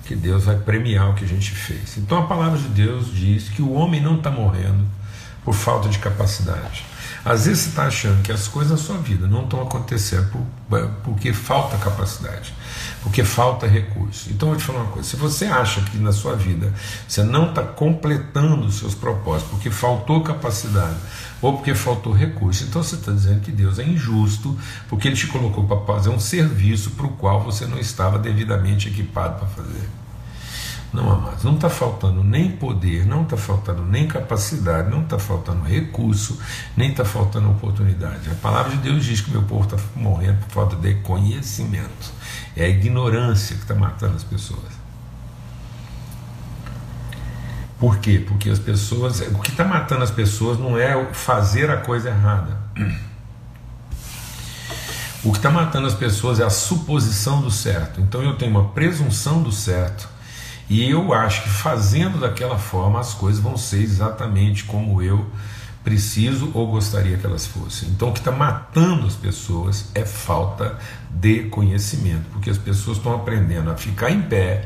que 0.07 0.15
Deus 0.15 0.45
vai 0.45 0.57
premiar 0.57 1.11
o 1.11 1.15
que 1.15 1.25
a 1.25 1.29
gente 1.29 1.51
fez. 1.51 1.97
Então 1.99 2.19
a 2.19 2.27
palavra 2.27 2.59
de 2.59 2.69
Deus 2.69 3.13
diz 3.13 3.49
que 3.49 3.61
o 3.61 3.73
homem 3.73 4.01
não 4.01 4.17
está 4.17 4.31
morrendo 4.31 4.87
por 5.45 5.55
falta 5.55 5.89
de 5.89 5.99
capacidade. 5.99 6.85
Às 7.25 7.47
vezes 7.47 7.65
você 7.65 7.69
está 7.71 7.87
achando 7.87 8.23
que 8.23 8.31
as 8.31 8.47
coisas 8.47 8.71
na 8.71 8.77
sua 8.79 8.99
vida 8.99 9.27
não 9.27 9.43
estão 9.43 9.61
acontecendo 9.61 10.31
por, 10.31 10.89
porque 11.03 11.33
falta 11.33 11.77
capacidade, 11.77 12.55
porque 13.03 13.25
falta 13.25 13.67
recurso. 13.67 14.31
Então 14.31 14.49
eu 14.49 14.55
vou 14.55 14.61
te 14.61 14.65
falar 14.65 14.81
uma 14.85 14.93
coisa: 14.93 15.09
se 15.09 15.17
você 15.17 15.47
acha 15.47 15.81
que 15.81 15.99
na 15.99 16.13
sua 16.13 16.37
vida 16.37 16.73
você 17.09 17.25
não 17.25 17.49
está 17.49 17.63
completando 17.63 18.65
os 18.67 18.77
seus 18.77 18.95
propósitos 18.95 19.51
porque 19.51 19.71
faltou 19.71 20.23
capacidade 20.23 20.97
ou 21.41 21.55
porque 21.55 21.75
faltou 21.75 22.13
recurso, 22.13 22.65
então 22.65 22.83
você 22.83 22.97
está 22.97 23.13
dizendo 23.13 23.41
que 23.41 23.53
Deus 23.53 23.79
é 23.79 23.85
injusto 23.85 24.57
porque 24.89 25.09
Ele 25.09 25.17
te 25.17 25.27
colocou 25.27 25.65
para 25.65 25.81
fazer 25.95 26.09
um 26.09 26.21
serviço 26.21 26.93
para 26.93 27.07
o 27.07 27.11
qual 27.11 27.43
você 27.43 27.67
não 27.67 27.79
estava 27.79 28.19
devidamente 28.19 28.89
equipado 28.89 29.39
para 29.39 29.49
fazer. 29.49 29.89
Não, 30.93 31.13
amados, 31.13 31.45
não 31.45 31.57
está 31.57 31.69
faltando 31.69 32.25
nem 32.25 32.51
poder, 32.51 33.05
não 33.05 33.23
está 33.23 33.37
faltando 33.37 33.85
nem 33.85 34.07
capacidade, 34.07 34.89
não 34.89 35.03
está 35.03 35.19
faltando 35.19 35.63
recurso, 35.63 36.39
nem 36.77 36.91
está 36.91 37.05
faltando 37.05 37.51
oportunidade. 37.51 38.31
A 38.31 38.35
palavra 38.37 38.75
de 38.77 38.79
Deus 38.79 39.05
diz 39.05 39.21
que 39.21 39.31
meu 39.31 39.43
povo 39.43 39.65
está 39.65 39.77
morrendo 39.95 40.39
por 40.39 40.51
falta 40.51 40.77
de 40.77 40.95
conhecimento. 41.03 42.13
É 42.57 42.65
a 42.65 42.69
ignorância 42.69 43.57
que 43.57 43.63
está 43.63 43.75
matando 43.75 44.17
as 44.17 44.25
pessoas. 44.25 44.76
Por 47.79 47.99
quê? 47.99 48.25
Porque 48.27 48.49
as 48.49 48.59
pessoas. 48.59 49.21
O 49.21 49.39
que 49.39 49.51
está 49.51 49.65
matando 49.65 50.03
as 50.03 50.11
pessoas 50.11 50.59
não 50.59 50.79
é 50.79 51.13
fazer 51.13 51.71
a 51.71 51.77
coisa 51.77 52.09
errada. 52.09 52.59
O 55.23 55.33
que 55.33 55.39
está 55.39 55.51
matando 55.51 55.87
as 55.87 55.95
pessoas 55.95 56.39
é 56.39 56.45
a 56.45 56.51
suposição 56.51 57.41
do 57.41 57.51
certo. 57.51 58.01
Então 58.01 58.23
eu 58.23 58.37
tenho 58.37 58.53
uma 58.53 58.69
presunção 58.69 59.43
do 59.43 59.51
certo 59.51 60.09
e 60.69 60.89
eu 60.89 61.13
acho 61.13 61.43
que 61.43 61.49
fazendo 61.49 62.21
daquela 62.21 62.59
forma 62.59 63.01
as 63.01 63.13
coisas 63.13 63.41
vão 63.41 63.57
ser 63.57 63.83
exatamente 63.83 64.65
como 64.65 65.03
eu 65.03 65.27
preciso 65.83 66.51
ou 66.55 66.69
gostaria 66.69 67.17
que 67.17 67.27
elas 67.27 67.47
fossem. 67.47 67.89
Então 67.91 68.09
o 68.09 68.13
que 68.13 68.19
está 68.19 68.33
matando 68.33 69.07
as 69.07 69.15
pessoas 69.15 69.91
é 69.95 70.05
falta 70.05 70.79
de 71.11 71.45
conhecimento, 71.45 72.25
porque 72.33 72.51
as 72.51 72.59
pessoas 72.59 72.97
estão 72.97 73.15
aprendendo 73.15 73.71
a 73.71 73.77
ficar 73.77 74.11
em 74.11 74.23
pé 74.23 74.65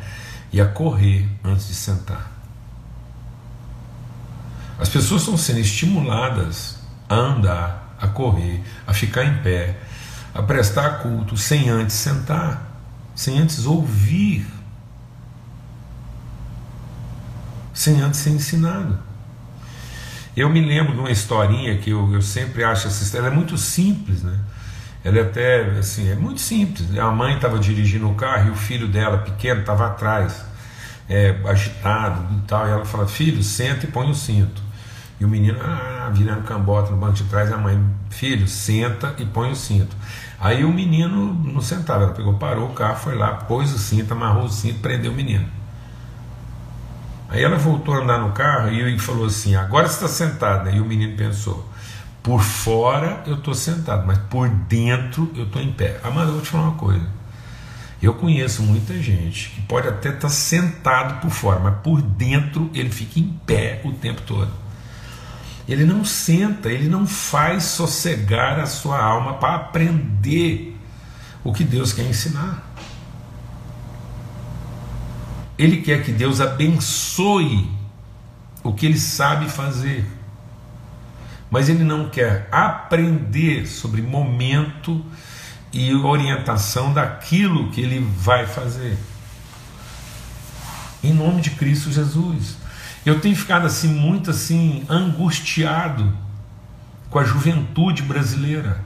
e 0.53 0.61
a 0.61 0.67
correr 0.67 1.29
antes 1.45 1.69
de 1.69 1.75
sentar. 1.75 2.30
As 4.81 4.89
pessoas 4.89 5.23
estão 5.23 5.37
sendo 5.37 5.61
estimuladas 5.61 6.79
a 7.09 7.15
andar, 7.15 7.97
a 8.01 8.09
correr, 8.09 8.63
a 8.87 8.95
ficar 8.95 9.25
em 9.25 9.39
pé, 9.43 9.77
a 10.35 10.43
prestar 10.43 10.99
culto 10.99 11.37
sem 11.37 11.69
antes 11.69 11.97
sentar, 11.97 12.67
sem 13.15 13.39
antes 13.39 13.67
ouvir 13.67 14.47
sem 17.81 18.01
antes 18.03 18.21
ser 18.21 18.31
ensinado. 18.31 18.99
Eu 20.37 20.51
me 20.51 20.61
lembro 20.61 20.93
de 20.93 20.99
uma 20.99 21.11
historinha 21.11 21.79
que 21.79 21.91
eu, 21.91 22.13
eu 22.13 22.21
sempre 22.21 22.63
acho 22.63 22.87
essa 22.87 23.03
história, 23.03 23.27
ela 23.27 23.35
é 23.35 23.37
muito 23.37 23.57
simples, 23.57 24.23
né? 24.23 24.39
Ela 25.03 25.19
é 25.19 25.23
até 25.23 25.63
assim, 25.79 26.11
é 26.11 26.15
muito 26.15 26.43
simples. 26.43 26.97
A 26.99 27.11
mãe 27.11 27.37
estava 27.37 27.59
dirigindo 27.59 28.09
o 28.09 28.15
carro 28.15 28.49
e 28.49 28.51
o 28.51 28.55
filho 28.55 28.87
dela, 28.87 29.19
pequeno, 29.19 29.61
estava 29.61 29.87
atrás, 29.87 30.45
é, 31.09 31.35
agitado 31.47 32.35
e 32.37 32.41
tal. 32.47 32.69
E 32.69 32.71
ela 32.71 32.85
fala: 32.85 33.09
Filho, 33.09 33.43
senta 33.43 33.87
e 33.87 33.91
põe 33.91 34.11
o 34.11 34.15
cinto. 34.15 34.63
E 35.21 35.25
o 35.25 35.29
menino, 35.29 35.59
ah, 35.63 36.11
virando 36.13 36.45
cambota 36.45 36.91
no 36.91 36.97
banco 36.97 37.13
de 37.13 37.25
trás, 37.25 37.53
a 37.53 37.59
mãe, 37.59 37.79
filho, 38.09 38.49
senta 38.49 39.15
e 39.19 39.27
põe 39.27 39.53
o 39.53 39.55
cinto. 39.55 39.95
Aí 40.41 40.65
o 40.65 40.73
menino 40.73 41.35
não 41.35 41.61
sentava, 41.61 42.05
ela 42.05 42.15
pegou, 42.15 42.33
parou 42.35 42.71
o 42.71 42.73
carro, 42.73 42.97
foi 42.97 43.15
lá, 43.15 43.35
pôs 43.35 43.71
o 43.75 43.79
cinto, 43.79 44.13
amarrou 44.13 44.45
o 44.45 44.51
cinto, 44.51 44.81
prendeu 44.81 45.13
o 45.13 45.15
menino. 45.15 45.47
Aí 47.29 47.45
ela 47.45 47.59
voltou 47.59 47.95
a 47.95 47.99
andar 47.99 48.19
no 48.19 48.33
carro 48.33 48.71
e 48.71 48.99
falou 48.99 49.27
assim: 49.27 49.55
Agora 49.55 49.87
você 49.87 50.05
está 50.05 50.09
sentada. 50.09 50.71
E 50.71 50.81
o 50.81 50.85
menino 50.87 51.17
pensou: 51.17 51.69
Por 52.23 52.41
fora 52.41 53.23
eu 53.27 53.35
estou 53.35 53.55
sentado, 53.55 54.07
mas 54.07 54.19
por 54.19 54.49
dentro 54.49 55.31
eu 55.37 55.45
estou 55.45 55.61
em 55.61 55.71
pé. 55.71 56.01
Amado, 56.03 56.29
eu 56.29 56.33
vou 56.33 56.43
te 56.43 56.49
falar 56.49 56.65
uma 56.65 56.77
coisa. 56.77 57.07
Eu 58.03 58.15
conheço 58.15 58.63
muita 58.63 58.95
gente 58.95 59.51
que 59.51 59.61
pode 59.63 59.87
até 59.87 60.09
estar 60.09 60.23
tá 60.23 60.29
sentado 60.31 61.21
por 61.21 61.31
fora, 61.31 61.61
mas 61.61 61.75
por 61.83 62.01
dentro 62.01 62.71
ele 62.73 62.91
fica 62.91 63.21
em 63.21 63.29
pé 63.47 63.83
o 63.85 63.93
tempo 63.93 64.23
todo. 64.23 64.51
Ele 65.71 65.85
não 65.85 66.05
senta, 66.05 66.69
ele 66.69 66.89
não 66.89 67.07
faz 67.07 67.63
sossegar 67.63 68.59
a 68.59 68.67
sua 68.67 69.01
alma 69.01 69.35
para 69.35 69.55
aprender 69.55 70.77
o 71.45 71.53
que 71.53 71.63
Deus 71.63 71.93
quer 71.93 72.03
ensinar. 72.03 72.75
Ele 75.57 75.81
quer 75.81 76.03
que 76.03 76.11
Deus 76.11 76.41
abençoe 76.41 77.71
o 78.65 78.73
que 78.73 78.85
ele 78.85 78.99
sabe 78.99 79.49
fazer. 79.49 80.05
Mas 81.49 81.69
ele 81.69 81.85
não 81.85 82.11
quer 82.11 82.49
aprender 82.51 83.69
sobre 83.69 84.03
momento 84.03 85.05
e 85.73 85.95
orientação 85.95 86.93
daquilo 86.93 87.71
que 87.71 87.81
ele 87.81 88.01
vai 88.01 88.45
fazer. 88.45 88.99
Em 91.01 91.15
nome 91.15 91.41
de 91.41 91.51
Cristo 91.51 91.93
Jesus. 91.93 92.57
Eu 93.05 93.21
tenho 93.21 93.35
ficado 93.35 93.67
assim 93.67 93.89
muito 93.89 94.31
assim 94.31 94.85
angustiado 94.89 96.13
com 97.09 97.19
a 97.19 97.25
juventude 97.25 98.03
brasileira. 98.03 98.85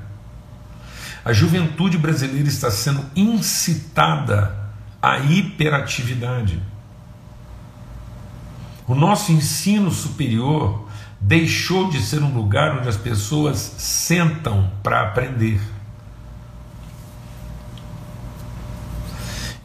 A 1.24 1.32
juventude 1.32 1.98
brasileira 1.98 2.48
está 2.48 2.70
sendo 2.70 3.04
incitada 3.16 4.54
a 5.02 5.18
hiperatividade. 5.18 6.62
O 8.86 8.94
nosso 8.94 9.32
ensino 9.32 9.90
superior 9.90 10.88
deixou 11.20 11.90
de 11.90 12.02
ser 12.02 12.22
um 12.22 12.34
lugar 12.34 12.78
onde 12.78 12.88
as 12.88 12.96
pessoas 12.96 13.58
sentam 13.78 14.70
para 14.82 15.02
aprender. 15.02 15.60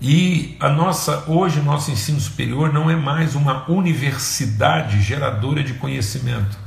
E 0.02 0.56
a 0.60 0.70
nossa 0.70 1.26
hoje 1.28 1.60
nosso 1.60 1.92
ensino 1.92 2.20
superior 2.20 2.72
não 2.72 2.90
é 2.90 2.96
mais 2.96 3.36
uma 3.36 3.70
universidade 3.70 5.02
geradora 5.02 5.62
de 5.62 5.74
conhecimento. 5.74 6.58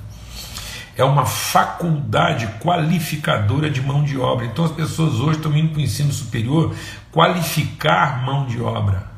É 0.95 1.03
uma 1.03 1.25
faculdade 1.25 2.47
qualificadora 2.61 3.71
de 3.71 3.81
mão 3.81 4.05
de 4.05 4.19
obra. 4.19 4.45
Então 4.45 4.67
as 4.67 4.73
pessoas 4.73 5.15
hoje 5.15 5.39
estão 5.39 5.57
indo 5.57 5.71
para 5.71 5.79
o 5.79 5.83
ensino 5.83 6.13
superior 6.13 6.75
qualificar 7.11 8.23
mão 8.23 8.47
de 8.47 8.61
obra 8.61 9.11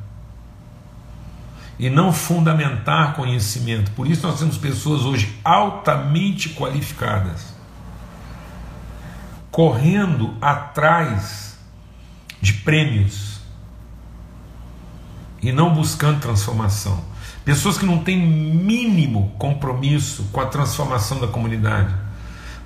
e 1.76 1.90
não 1.90 2.12
fundamentar 2.12 3.14
conhecimento. 3.14 3.90
Por 3.90 4.06
isso 4.06 4.24
nós 4.24 4.38
temos 4.38 4.56
pessoas 4.56 5.02
hoje 5.02 5.36
altamente 5.44 6.50
qualificadas 6.50 7.52
correndo 9.50 10.34
atrás 10.40 11.56
de 12.40 12.52
prêmios 12.52 13.33
e 15.44 15.52
não 15.52 15.74
buscando 15.74 16.20
transformação. 16.20 16.98
Pessoas 17.44 17.76
que 17.76 17.84
não 17.84 17.98
têm 17.98 18.18
mínimo 18.18 19.30
compromisso 19.38 20.24
com 20.32 20.40
a 20.40 20.46
transformação 20.46 21.20
da 21.20 21.28
comunidade, 21.28 21.94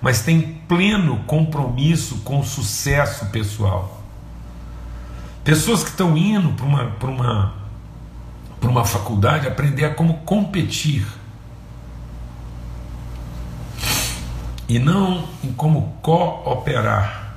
mas 0.00 0.22
têm 0.22 0.60
pleno 0.68 1.18
compromisso 1.26 2.18
com 2.18 2.38
o 2.38 2.44
sucesso 2.44 3.26
pessoal. 3.26 4.00
Pessoas 5.42 5.82
que 5.82 5.90
estão 5.90 6.16
indo 6.16 6.50
para 6.50 6.64
uma, 6.64 6.84
para 6.84 7.10
uma, 7.10 7.54
para 8.60 8.70
uma 8.70 8.84
faculdade 8.84 9.48
aprender 9.48 9.84
a 9.84 9.92
como 9.92 10.18
competir. 10.18 11.04
E 14.68 14.78
não 14.78 15.24
em 15.42 15.52
como 15.52 15.98
cooperar. 16.00 17.34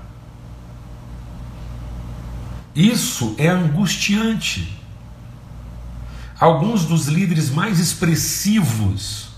Isso 2.75 3.34
é 3.39 3.47
angustiante. 3.47 4.81
Alguns 6.41 6.86
dos 6.86 7.06
líderes 7.06 7.51
mais 7.51 7.80
expressivos, 7.80 9.30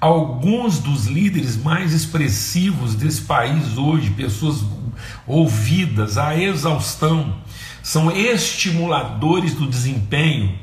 alguns 0.00 0.78
dos 0.78 1.04
líderes 1.04 1.54
mais 1.54 1.92
expressivos 1.92 2.94
desse 2.94 3.20
país 3.20 3.76
hoje, 3.76 4.08
pessoas 4.12 4.64
ouvidas 5.26 6.16
à 6.16 6.34
exaustão, 6.34 7.36
são 7.82 8.10
estimuladores 8.10 9.52
do 9.52 9.66
desempenho. 9.66 10.58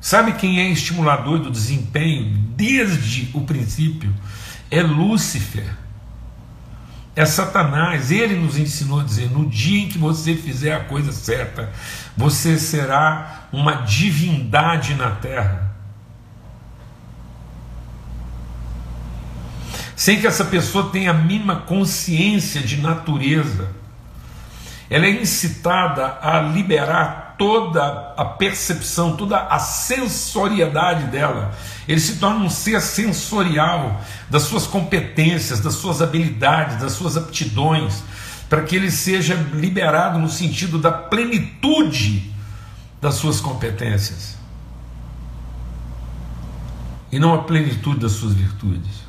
Sabe 0.00 0.32
quem 0.32 0.58
é 0.58 0.68
estimulador 0.70 1.38
do 1.38 1.52
desempenho 1.52 2.36
desde 2.56 3.30
o 3.32 3.42
princípio? 3.42 4.12
É 4.72 4.82
Lúcifer 4.82 5.72
é 7.18 7.26
Satanás. 7.26 8.12
Ele 8.12 8.36
nos 8.36 8.56
ensinou 8.56 9.00
a 9.00 9.04
dizer: 9.04 9.28
no 9.28 9.44
dia 9.48 9.82
em 9.82 9.88
que 9.88 9.98
você 9.98 10.36
fizer 10.36 10.72
a 10.72 10.84
coisa 10.84 11.10
certa, 11.10 11.72
você 12.16 12.56
será 12.56 13.48
uma 13.52 13.82
divindade 13.82 14.94
na 14.94 15.10
terra. 15.10 15.74
Sem 19.96 20.20
que 20.20 20.28
essa 20.28 20.44
pessoa 20.44 20.90
tenha 20.90 21.10
a 21.10 21.14
mínima 21.14 21.56
consciência 21.56 22.62
de 22.62 22.80
natureza, 22.80 23.68
ela 24.88 25.04
é 25.04 25.10
incitada 25.10 26.18
a 26.22 26.40
liberar 26.40 27.27
toda 27.38 28.12
a 28.16 28.24
percepção, 28.24 29.16
toda 29.16 29.38
a 29.38 29.58
sensoriedade 29.58 31.04
dela. 31.04 31.54
Ele 31.86 32.00
se 32.00 32.16
torna 32.16 32.44
um 32.44 32.50
ser 32.50 32.82
sensorial 32.82 34.02
das 34.28 34.42
suas 34.42 34.66
competências, 34.66 35.60
das 35.60 35.74
suas 35.74 36.02
habilidades, 36.02 36.78
das 36.78 36.92
suas 36.92 37.16
aptidões, 37.16 38.02
para 38.50 38.62
que 38.62 38.74
ele 38.74 38.90
seja 38.90 39.34
liberado 39.54 40.18
no 40.18 40.28
sentido 40.28 40.78
da 40.78 40.90
plenitude 40.90 42.34
das 43.00 43.14
suas 43.14 43.40
competências 43.40 44.36
e 47.10 47.18
não 47.18 47.34
a 47.34 47.42
plenitude 47.44 48.00
das 48.00 48.12
suas 48.12 48.34
virtudes. 48.34 49.07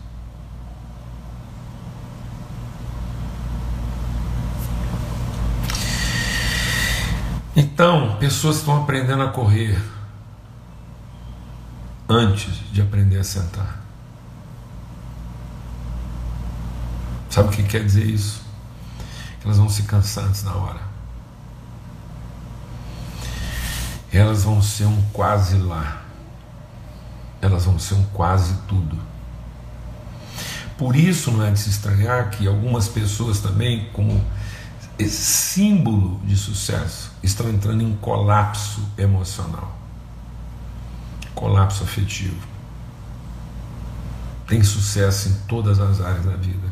Então, 7.61 8.15
pessoas 8.15 8.55
estão 8.55 8.83
aprendendo 8.83 9.21
a 9.21 9.27
correr 9.27 9.77
antes 12.07 12.53
de 12.71 12.81
aprender 12.81 13.19
a 13.19 13.23
sentar. 13.25 13.81
Sabe 17.29 17.49
o 17.49 17.51
que 17.51 17.63
quer 17.63 17.83
dizer 17.83 18.05
isso? 18.05 18.41
Que 19.41 19.45
elas 19.45 19.57
vão 19.57 19.67
se 19.67 19.83
cansar 19.83 20.23
antes 20.23 20.41
da 20.41 20.53
hora. 20.53 20.79
Elas 24.09 24.45
vão 24.45 24.61
ser 24.61 24.85
um 24.85 25.01
quase 25.11 25.57
lá. 25.57 26.03
Elas 27.41 27.65
vão 27.65 27.77
ser 27.77 27.95
um 27.95 28.05
quase 28.13 28.53
tudo. 28.69 28.97
Por 30.77 30.95
isso 30.95 31.29
não 31.29 31.45
é 31.45 31.51
de 31.51 31.59
se 31.59 31.71
estranhar 31.71 32.29
que 32.29 32.47
algumas 32.47 32.87
pessoas 32.87 33.41
também, 33.41 33.89
como 33.91 34.23
esse 34.97 35.21
símbolo 35.21 36.21
de 36.23 36.37
sucesso, 36.37 37.08
estão 37.21 37.49
entrando 37.49 37.83
em 37.83 37.95
colapso 37.97 38.81
emocional, 38.97 39.77
colapso 41.35 41.83
afetivo. 41.83 42.47
Tem 44.47 44.63
sucesso 44.63 45.29
em 45.29 45.33
todas 45.47 45.79
as 45.79 46.01
áreas 46.01 46.25
da 46.25 46.35
vida, 46.35 46.67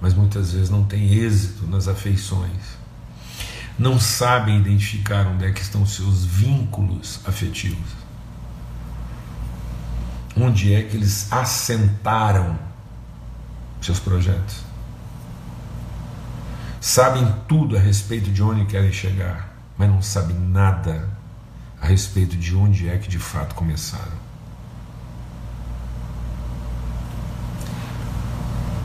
mas 0.00 0.14
muitas 0.14 0.52
vezes 0.52 0.70
não 0.70 0.84
tem 0.84 1.12
êxito 1.12 1.66
nas 1.66 1.88
afeições. 1.88 2.78
Não 3.78 3.98
sabem 3.98 4.58
identificar 4.58 5.26
onde 5.26 5.44
é 5.44 5.52
que 5.52 5.60
estão 5.60 5.84
seus 5.86 6.24
vínculos 6.24 7.20
afetivos. 7.26 7.90
Onde 10.36 10.72
é 10.72 10.82
que 10.82 10.96
eles 10.96 11.30
assentaram 11.32 12.58
seus 13.80 13.98
projetos 13.98 14.69
sabem 16.80 17.34
tudo 17.46 17.76
a 17.76 17.80
respeito 17.80 18.30
de 18.30 18.42
onde 18.42 18.64
querem 18.64 18.90
chegar, 18.90 19.54
mas 19.76 19.88
não 19.88 20.00
sabem 20.00 20.36
nada 20.36 21.08
a 21.80 21.86
respeito 21.86 22.36
de 22.36 22.54
onde 22.54 22.88
é 22.88 22.96
que 22.96 23.08
de 23.08 23.18
fato 23.18 23.54
começaram. 23.54 24.18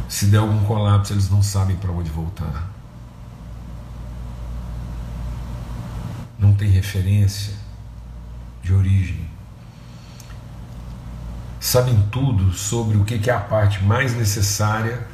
Se 0.07 0.27
der 0.27 0.37
algum 0.37 0.63
colapso, 0.63 1.13
eles 1.13 1.29
não 1.29 1.43
sabem 1.43 1.75
para 1.75 1.91
onde 1.91 2.09
voltar. 2.09 2.69
Não 6.37 6.53
tem 6.53 6.69
referência 6.69 7.53
de 8.61 8.73
origem. 8.73 9.29
Sabem 11.59 12.01
tudo 12.11 12.53
sobre 12.53 12.97
o 12.97 13.03
que 13.03 13.29
é 13.29 13.33
a 13.33 13.39
parte 13.39 13.83
mais 13.83 14.15
necessária 14.15 15.05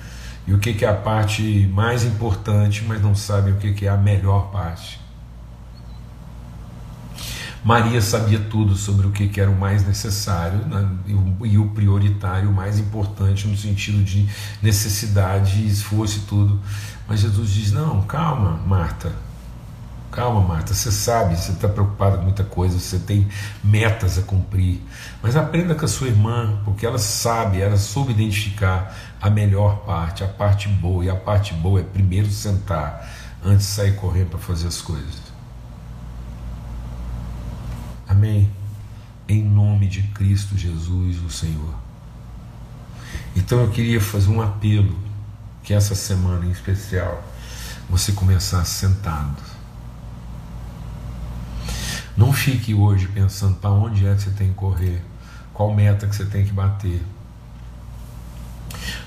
e 0.48 0.54
o 0.54 0.60
que, 0.60 0.74
que 0.74 0.84
é 0.84 0.90
a 0.90 0.96
parte 0.96 1.70
mais 1.74 2.04
importante, 2.04 2.84
mas 2.88 3.02
não 3.02 3.14
sabem 3.16 3.54
o 3.54 3.58
que, 3.58 3.74
que 3.74 3.86
é 3.86 3.90
a 3.90 3.98
melhor 3.98 4.52
parte. 4.52 5.00
Maria 7.64 8.02
sabia 8.02 8.40
tudo 8.40 8.76
sobre 8.76 9.06
o 9.06 9.12
que, 9.12 9.28
que 9.28 9.40
era 9.40 9.50
o 9.50 9.56
mais 9.56 9.86
necessário 9.86 10.66
né, 10.66 10.90
e, 11.46 11.58
o, 11.60 11.70
prioritário, 11.70 12.50
o 12.50 12.54
mais 12.54 12.80
importante 12.80 13.48
no 13.48 13.56
sentido 13.56 14.04
de 14.04 14.28
necessidade, 14.64 15.66
esforço 15.68 16.20
e 16.20 16.22
tudo. 16.22 16.60
Mas 17.08 17.20
Jesus 17.20 17.52
diz: 17.52 17.72
Não, 17.72 18.02
calma, 18.02 18.60
Marta, 18.66 19.14
Calma, 20.12 20.42
Marta, 20.42 20.74
você 20.74 20.92
sabe, 20.92 21.38
você 21.38 21.54
está 21.54 21.70
preocupada 21.70 22.18
com 22.18 22.24
muita 22.24 22.44
coisa, 22.44 22.78
você 22.78 23.00
tem 23.00 23.30
metas 23.64 24.18
a 24.18 24.22
cumprir, 24.22 24.82
mas 25.24 25.38
aprenda 25.38 25.74
com 25.74 25.86
a 25.86 25.88
sua 25.88 26.08
irmã, 26.08 26.60
porque 26.66 26.86
ela 26.86 26.98
sabe, 26.98 27.62
ela 27.62 27.78
soube 27.78 28.12
identificar 28.12 28.94
a 29.22 29.30
melhor 29.30 29.86
parte, 29.86 30.24
a 30.24 30.28
parte 30.28 30.68
boa, 30.68 31.06
e 31.06 31.10
a 31.10 31.16
parte 31.16 31.54
boa 31.54 31.80
é 31.80 31.84
primeiro 31.84 32.30
sentar 32.30 33.08
antes 33.44 33.68
de 33.68 33.74
sair 33.74 33.96
correndo 33.96 34.30
para 34.32 34.40
fazer 34.40 34.68
as 34.68 34.82
coisas. 34.82 35.22
Amém? 38.08 38.52
Em 39.28 39.44
nome 39.44 39.88
de 39.88 40.04
Cristo 40.04 40.58
Jesus, 40.58 41.22
o 41.22 41.30
Senhor. 41.30 41.74
Então 43.36 43.60
eu 43.62 43.70
queria 43.70 44.02
fazer 44.02 44.30
um 44.30 44.42
apelo 44.42 44.98
que 45.64 45.74
essa 45.74 45.96
semana 45.96 46.46
em 46.46 46.52
especial 46.52 47.24
você 47.90 48.12
começar 48.12 48.66
sentado 48.66 49.52
não 52.16 52.34
fique 52.34 52.74
hoje 52.74 53.08
pensando 53.08 53.56
para 53.56 53.72
onde 53.72 54.06
é 54.06 54.14
que 54.14 54.22
você 54.22 54.32
tem 54.32 54.50
que 54.50 54.56
correr, 54.56 55.02
qual 55.54 55.74
meta 55.74 56.08
que 56.08 56.16
você 56.16 56.26
tem 56.26 56.46
que 56.46 56.52
bater. 56.52 57.02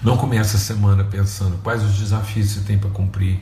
Não 0.04 0.18
comece 0.18 0.56
a 0.56 0.58
semana 0.58 1.02
pensando 1.02 1.56
quais 1.62 1.82
os 1.82 1.94
desafios 1.94 2.50
você 2.50 2.60
tem 2.60 2.78
para 2.78 2.90
cumprir, 2.90 3.40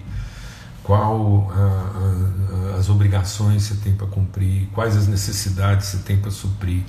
qual 0.85 1.53
ah, 1.53 1.93
ah, 1.97 2.79
as 2.79 2.89
obrigações 2.89 3.65
você 3.65 3.75
tem 3.75 3.97
para 3.97 4.07
cumprir, 4.07 4.69
quais 4.73 4.97
as 4.97 5.09
necessidades 5.09 5.89
você 5.89 5.99
tem 5.99 6.17
para 6.17 6.31
suprir. 6.31 6.85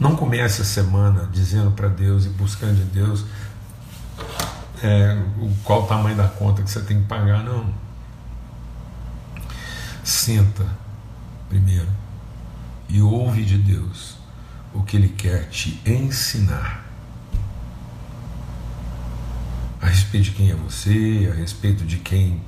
Não 0.00 0.16
comece 0.16 0.62
a 0.62 0.64
semana 0.64 1.28
dizendo 1.30 1.70
para 1.72 1.88
Deus 1.88 2.24
e 2.24 2.30
buscando 2.30 2.76
de 2.76 2.84
Deus 2.84 3.26
é, 4.82 5.22
qual 5.62 5.84
o 5.84 5.86
tamanho 5.86 6.16
da 6.16 6.26
conta 6.26 6.62
que 6.62 6.70
você 6.70 6.80
tem 6.80 7.02
que 7.02 7.06
pagar, 7.06 7.44
não. 7.44 7.66
Senta 10.02 10.66
primeiro 11.50 11.88
e 12.88 13.02
ouve 13.02 13.44
de 13.44 13.58
Deus 13.58 14.16
o 14.72 14.82
que 14.82 14.96
Ele 14.96 15.10
quer 15.10 15.50
te 15.50 15.78
ensinar 15.84 16.81
a 19.82 19.86
respeito 19.86 20.26
de 20.26 20.30
quem 20.30 20.50
é 20.50 20.54
você, 20.54 21.28
a 21.30 21.34
respeito 21.34 21.84
de 21.84 21.96
quem, 21.98 22.40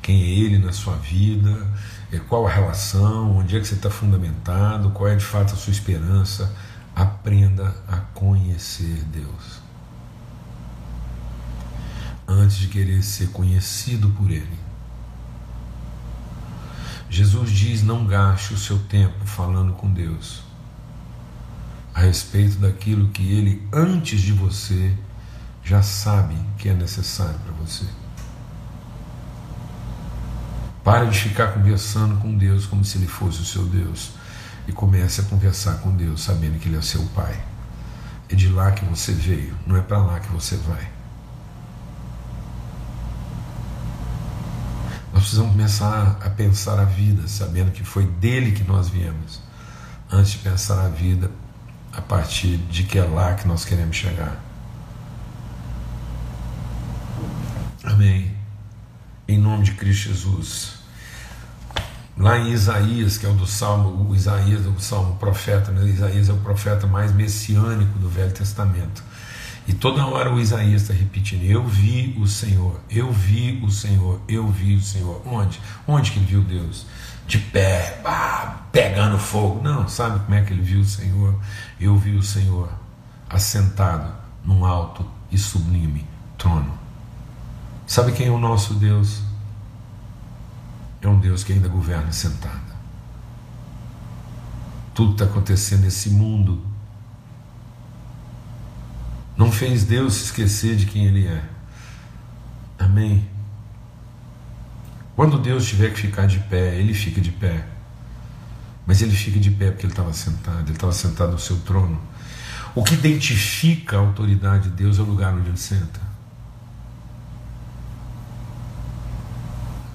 quem 0.00 0.22
é 0.22 0.26
Ele 0.26 0.56
na 0.56 0.72
sua 0.72 0.94
vida, 0.94 1.66
é, 2.12 2.18
qual 2.20 2.46
a 2.46 2.50
relação, 2.50 3.38
onde 3.38 3.56
é 3.56 3.60
que 3.60 3.66
você 3.66 3.74
está 3.74 3.90
fundamentado, 3.90 4.90
qual 4.90 5.08
é 5.08 5.16
de 5.16 5.24
fato 5.24 5.54
a 5.54 5.56
sua 5.56 5.72
esperança. 5.72 6.54
Aprenda 6.94 7.74
a 7.88 7.96
conhecer 7.96 9.04
Deus 9.12 9.60
antes 12.26 12.58
de 12.58 12.68
querer 12.68 13.02
ser 13.02 13.30
conhecido 13.30 14.10
por 14.10 14.30
Ele. 14.30 14.58
Jesus 17.08 17.50
diz: 17.50 17.82
não 17.82 18.06
gaste 18.06 18.54
o 18.54 18.58
seu 18.58 18.78
tempo 18.78 19.26
falando 19.26 19.72
com 19.72 19.92
Deus 19.92 20.42
a 21.92 22.02
respeito 22.02 22.58
daquilo 22.58 23.08
que 23.08 23.22
Ele, 23.32 23.66
antes 23.72 24.20
de 24.20 24.32
você, 24.32 24.94
já 25.70 25.84
sabe 25.84 26.34
que 26.58 26.68
é 26.68 26.74
necessário 26.74 27.38
para 27.38 27.52
você. 27.52 27.84
Pare 30.82 31.08
de 31.08 31.16
ficar 31.16 31.52
conversando 31.52 32.20
com 32.20 32.36
Deus 32.36 32.66
como 32.66 32.84
se 32.84 32.98
Ele 32.98 33.06
fosse 33.06 33.40
o 33.40 33.44
seu 33.44 33.64
Deus 33.66 34.10
e 34.66 34.72
comece 34.72 35.20
a 35.20 35.24
conversar 35.24 35.74
com 35.74 35.94
Deus 35.94 36.24
sabendo 36.24 36.58
que 36.58 36.68
Ele 36.68 36.76
é 36.76 36.82
seu 36.82 37.04
Pai. 37.14 37.40
É 38.28 38.34
de 38.34 38.48
lá 38.48 38.72
que 38.72 38.84
você 38.84 39.12
veio, 39.12 39.56
não 39.64 39.76
é 39.76 39.80
para 39.80 39.98
lá 39.98 40.18
que 40.18 40.32
você 40.32 40.56
vai. 40.56 40.90
Nós 45.12 45.22
precisamos 45.22 45.52
começar 45.52 46.18
a 46.20 46.30
pensar 46.30 46.80
a 46.80 46.84
vida 46.84 47.28
sabendo 47.28 47.70
que 47.70 47.84
foi 47.84 48.06
dele 48.06 48.50
que 48.50 48.64
nós 48.64 48.88
viemos, 48.88 49.40
antes 50.10 50.32
de 50.32 50.38
pensar 50.38 50.84
a 50.84 50.88
vida 50.88 51.30
a 51.92 52.00
partir 52.00 52.56
de 52.56 52.82
que 52.82 52.98
é 52.98 53.04
lá 53.04 53.34
que 53.34 53.46
nós 53.46 53.64
queremos 53.64 53.94
chegar. 53.94 54.49
Amém. 58.00 58.34
Em 59.28 59.36
nome 59.36 59.62
de 59.62 59.72
Cristo 59.72 60.08
Jesus. 60.08 60.76
Lá 62.16 62.38
em 62.38 62.50
Isaías, 62.50 63.18
que 63.18 63.26
é 63.26 63.28
o 63.28 63.34
do 63.34 63.46
Salmo, 63.46 64.08
o 64.08 64.16
Isaías, 64.16 64.64
o 64.64 64.80
Salmo 64.80 65.16
profeta, 65.16 65.70
né? 65.70 65.86
Isaías 65.86 66.30
é 66.30 66.32
o 66.32 66.38
profeta 66.38 66.86
mais 66.86 67.12
messiânico 67.12 67.98
do 67.98 68.08
Velho 68.08 68.32
Testamento. 68.32 69.04
E 69.68 69.74
toda 69.74 70.06
hora 70.06 70.32
o 70.32 70.40
Isaías 70.40 70.80
está 70.80 70.94
repetindo: 70.94 71.44
Eu 71.44 71.66
vi 71.66 72.16
o 72.18 72.26
Senhor, 72.26 72.80
eu 72.88 73.12
vi 73.12 73.60
o 73.62 73.70
Senhor, 73.70 74.18
eu 74.26 74.48
vi 74.48 74.76
o 74.76 74.80
Senhor. 74.80 75.20
Onde? 75.26 75.60
Onde 75.86 76.12
que 76.12 76.20
ele 76.20 76.26
viu 76.26 76.40
Deus? 76.40 76.86
De 77.26 77.36
pé, 77.36 78.02
pegando 78.72 79.18
fogo. 79.18 79.62
Não, 79.62 79.86
sabe 79.86 80.20
como 80.20 80.34
é 80.34 80.40
que 80.40 80.54
ele 80.54 80.62
viu 80.62 80.80
o 80.80 80.86
Senhor? 80.86 81.38
Eu 81.78 81.98
vi 81.98 82.16
o 82.16 82.22
Senhor 82.22 82.70
assentado 83.28 84.10
num 84.42 84.64
alto 84.64 85.04
e 85.30 85.36
sublime 85.36 86.06
trono. 86.38 86.80
Sabe 87.90 88.12
quem 88.12 88.28
é 88.28 88.30
o 88.30 88.38
nosso 88.38 88.74
Deus? 88.74 89.20
É 91.02 91.08
um 91.08 91.18
Deus 91.18 91.42
que 91.42 91.52
ainda 91.52 91.66
governa 91.66 92.12
sentado. 92.12 92.70
Tudo 94.94 95.14
está 95.14 95.24
acontecendo 95.24 95.80
nesse 95.80 96.08
mundo 96.08 96.64
não 99.36 99.50
fez 99.50 99.82
Deus 99.82 100.14
se 100.14 100.24
esquecer 100.26 100.76
de 100.76 100.86
quem 100.86 101.06
Ele 101.06 101.26
é. 101.26 101.42
Amém. 102.78 103.28
Quando 105.16 105.36
Deus 105.36 105.66
tiver 105.66 105.92
que 105.92 106.00
ficar 106.00 106.26
de 106.28 106.38
pé, 106.38 106.76
Ele 106.76 106.94
fica 106.94 107.20
de 107.20 107.32
pé. 107.32 107.66
Mas 108.86 109.02
Ele 109.02 109.16
fica 109.16 109.40
de 109.40 109.50
pé 109.50 109.72
porque 109.72 109.84
Ele 109.84 109.92
estava 109.92 110.12
sentado, 110.12 110.60
Ele 110.60 110.76
estava 110.76 110.92
sentado 110.92 111.32
no 111.32 111.40
seu 111.40 111.58
trono. 111.62 112.00
O 112.72 112.84
que 112.84 112.94
identifica 112.94 113.96
a 113.96 114.00
autoridade 114.00 114.68
de 114.68 114.76
Deus 114.76 115.00
é 115.00 115.02
o 115.02 115.06
lugar 115.06 115.34
onde 115.34 115.48
Ele 115.48 115.58
senta. 115.58 116.09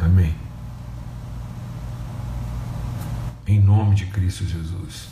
Amém. 0.06 0.36
Em 3.48 3.60
nome 3.60 3.96
de 3.96 4.06
Cristo 4.06 4.46
Jesus. 4.46 5.08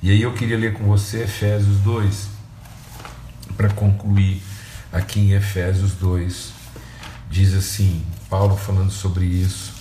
E 0.00 0.12
aí 0.12 0.22
eu 0.22 0.32
queria 0.32 0.56
ler 0.56 0.74
com 0.74 0.84
você 0.84 1.24
Efésios 1.24 1.78
2 1.80 2.28
para 3.56 3.68
concluir 3.70 4.40
aqui 4.92 5.18
em 5.18 5.32
Efésios 5.32 5.94
2, 5.94 6.52
diz 7.28 7.52
assim: 7.52 8.06
Paulo 8.30 8.56
falando 8.56 8.92
sobre 8.92 9.24
isso, 9.24 9.74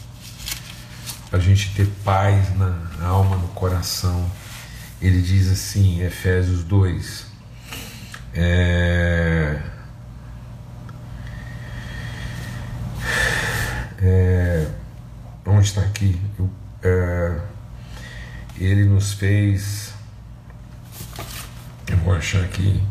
para 1.29 1.37
a 1.37 1.41
gente 1.41 1.75
ter 1.75 1.87
paz 2.03 2.57
na 2.57 2.75
alma, 3.01 3.35
no 3.35 3.49
coração. 3.49 4.27
Ele 4.99 5.21
diz 5.21 5.51
assim, 5.51 6.01
Efésios 6.01 6.63
2, 6.63 7.27
é, 8.33 9.61
é, 14.01 14.26
está 15.67 15.81
aqui? 15.81 16.19
Eu, 16.39 16.49
é, 16.81 17.41
ele 18.57 18.85
nos 18.85 19.13
fez. 19.13 19.93
Eu 21.89 21.97
vou 21.97 22.13
achar 22.13 22.41
aqui. 22.43 22.81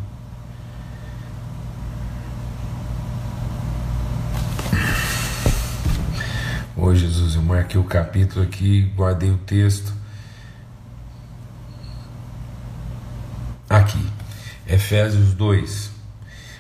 Oh, 6.76 6.94
Jesus, 6.94 7.34
eu 7.34 7.42
marquei 7.42 7.80
o 7.80 7.84
capítulo 7.84 8.44
aqui, 8.44 8.92
guardei 8.94 9.30
o 9.30 9.38
texto. 9.38 9.92
Aqui, 13.68 14.06
Efésios 14.66 15.32
2. 15.32 15.95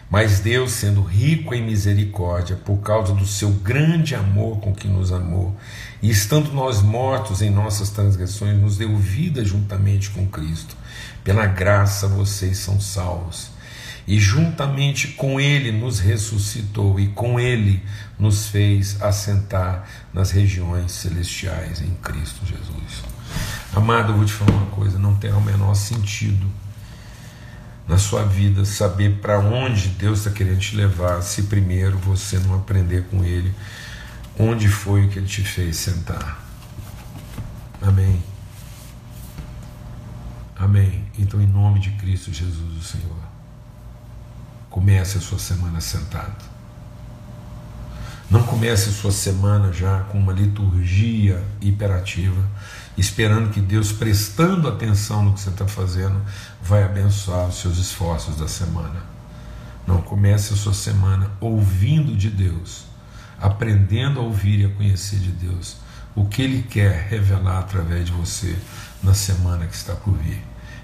Mas 0.08 0.38
Deus, 0.38 0.72
sendo 0.72 1.02
rico 1.02 1.52
em 1.52 1.64
misericórdia, 1.64 2.56
por 2.56 2.78
causa 2.78 3.12
do 3.12 3.26
seu 3.26 3.50
grande 3.50 4.14
amor 4.14 4.60
com 4.60 4.72
que 4.72 4.86
nos 4.86 5.10
amou, 5.12 5.56
e 6.00 6.08
estando 6.08 6.52
nós 6.52 6.80
mortos 6.80 7.42
em 7.42 7.50
nossas 7.50 7.90
transgressões, 7.90 8.60
nos 8.60 8.76
deu 8.76 8.96
vida 8.96 9.44
juntamente 9.44 10.10
com 10.10 10.26
Cristo. 10.26 10.76
Pela 11.24 11.46
graça 11.46 12.06
vocês 12.06 12.58
são 12.58 12.80
salvos 12.80 13.50
e 14.06 14.20
juntamente 14.20 15.08
com 15.08 15.40
Ele 15.40 15.72
nos 15.72 15.98
ressuscitou 15.98 17.00
e 17.00 17.08
com 17.08 17.40
Ele 17.40 17.82
nos 18.18 18.46
fez 18.46 19.02
assentar 19.02 19.88
nas 20.14 20.30
regiões 20.30 20.92
celestiais 20.92 21.80
em 21.80 21.90
Cristo 21.96 22.46
Jesus. 22.46 23.02
Amado, 23.74 24.12
eu 24.12 24.16
vou 24.16 24.24
te 24.24 24.32
falar 24.32 24.52
uma 24.52 24.66
coisa: 24.66 24.98
não 24.98 25.16
tem 25.16 25.32
o 25.32 25.40
menor 25.40 25.74
sentido 25.74 26.46
na 27.86 27.98
sua 27.98 28.24
vida 28.24 28.64
saber 28.64 29.20
para 29.20 29.38
onde 29.38 29.88
Deus 29.90 30.20
está 30.20 30.30
querendo 30.30 30.58
te 30.58 30.74
levar 30.76 31.22
se 31.22 31.44
primeiro 31.44 31.96
você 31.98 32.38
não 32.38 32.56
aprender 32.56 33.04
com 33.10 33.24
Ele 33.24 33.54
onde 34.38 34.68
foi 34.68 35.08
que 35.08 35.18
Ele 35.18 35.26
te 35.26 35.42
fez 35.42 35.76
sentar. 35.76 36.44
Amém. 37.80 38.22
Amém. 40.56 41.04
Então, 41.18 41.40
em 41.40 41.46
nome 41.46 41.80
de 41.80 41.90
Cristo 41.92 42.32
Jesus, 42.32 42.76
o 42.76 42.82
Senhor. 42.82 43.16
Comece 44.70 45.18
a 45.18 45.20
sua 45.20 45.38
semana 45.38 45.80
sentado. 45.80 46.44
Não 48.28 48.42
comece 48.42 48.88
a 48.88 48.92
sua 48.92 49.12
semana 49.12 49.72
já 49.72 50.00
com 50.00 50.18
uma 50.18 50.32
liturgia 50.32 51.42
hiperativa, 51.60 52.42
esperando 52.96 53.50
que 53.50 53.60
Deus, 53.60 53.92
prestando 53.92 54.68
atenção 54.68 55.24
no 55.24 55.34
que 55.34 55.40
você 55.40 55.50
está 55.50 55.66
fazendo, 55.66 56.20
vai 56.62 56.82
abençoar 56.82 57.46
os 57.48 57.60
seus 57.60 57.78
esforços 57.78 58.36
da 58.36 58.48
semana. 58.48 59.02
Não, 59.86 60.02
comece 60.02 60.54
a 60.54 60.56
sua 60.56 60.74
semana 60.74 61.30
ouvindo 61.40 62.16
de 62.16 62.30
Deus, 62.30 62.84
aprendendo 63.38 64.18
a 64.18 64.22
ouvir 64.22 64.60
e 64.60 64.64
a 64.64 64.70
conhecer 64.70 65.18
de 65.18 65.30
Deus 65.30 65.76
o 66.14 66.24
que 66.24 66.42
Ele 66.42 66.62
quer 66.62 67.08
revelar 67.08 67.58
através 67.58 68.06
de 68.06 68.12
você 68.12 68.56
na 69.02 69.12
semana 69.12 69.66
que 69.66 69.74
está 69.74 69.94
por 69.94 70.14
vir. 70.14 70.42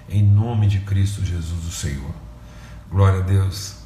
Em 0.08 0.22
nome 0.22 0.68
de 0.68 0.80
Cristo 0.80 1.24
Jesus, 1.24 1.66
o 1.66 1.72
Senhor. 1.72 2.14
Glória 2.90 3.20
a 3.20 3.22
Deus. 3.22 3.81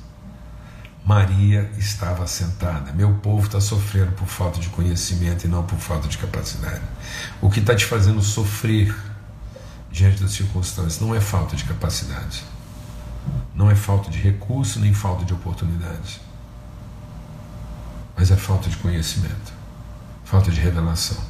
Maria 1.06 1.70
estava 1.78 2.26
sentada. 2.26 2.92
Meu 2.92 3.14
povo 3.18 3.46
está 3.46 3.60
sofrendo 3.60 4.10
por 4.12 4.26
falta 4.26 4.58
de 4.58 4.68
conhecimento 4.70 5.44
e 5.44 5.48
não 5.48 5.62
por 5.62 5.78
falta 5.78 6.08
de 6.08 6.18
capacidade. 6.18 6.82
O 7.40 7.48
que 7.48 7.60
está 7.60 7.76
te 7.76 7.86
fazendo 7.86 8.20
sofrer 8.20 8.92
diante 9.88 10.20
das 10.20 10.32
circunstâncias 10.32 11.00
não 11.00 11.14
é 11.14 11.20
falta 11.20 11.54
de 11.54 11.62
capacidade, 11.62 12.44
não 13.54 13.70
é 13.70 13.76
falta 13.76 14.10
de 14.10 14.18
recurso 14.18 14.80
nem 14.80 14.92
falta 14.92 15.24
de 15.24 15.32
oportunidade, 15.32 16.20
mas 18.16 18.32
é 18.32 18.36
falta 18.36 18.68
de 18.68 18.76
conhecimento, 18.76 19.52
falta 20.24 20.50
de 20.50 20.60
revelação. 20.60 21.22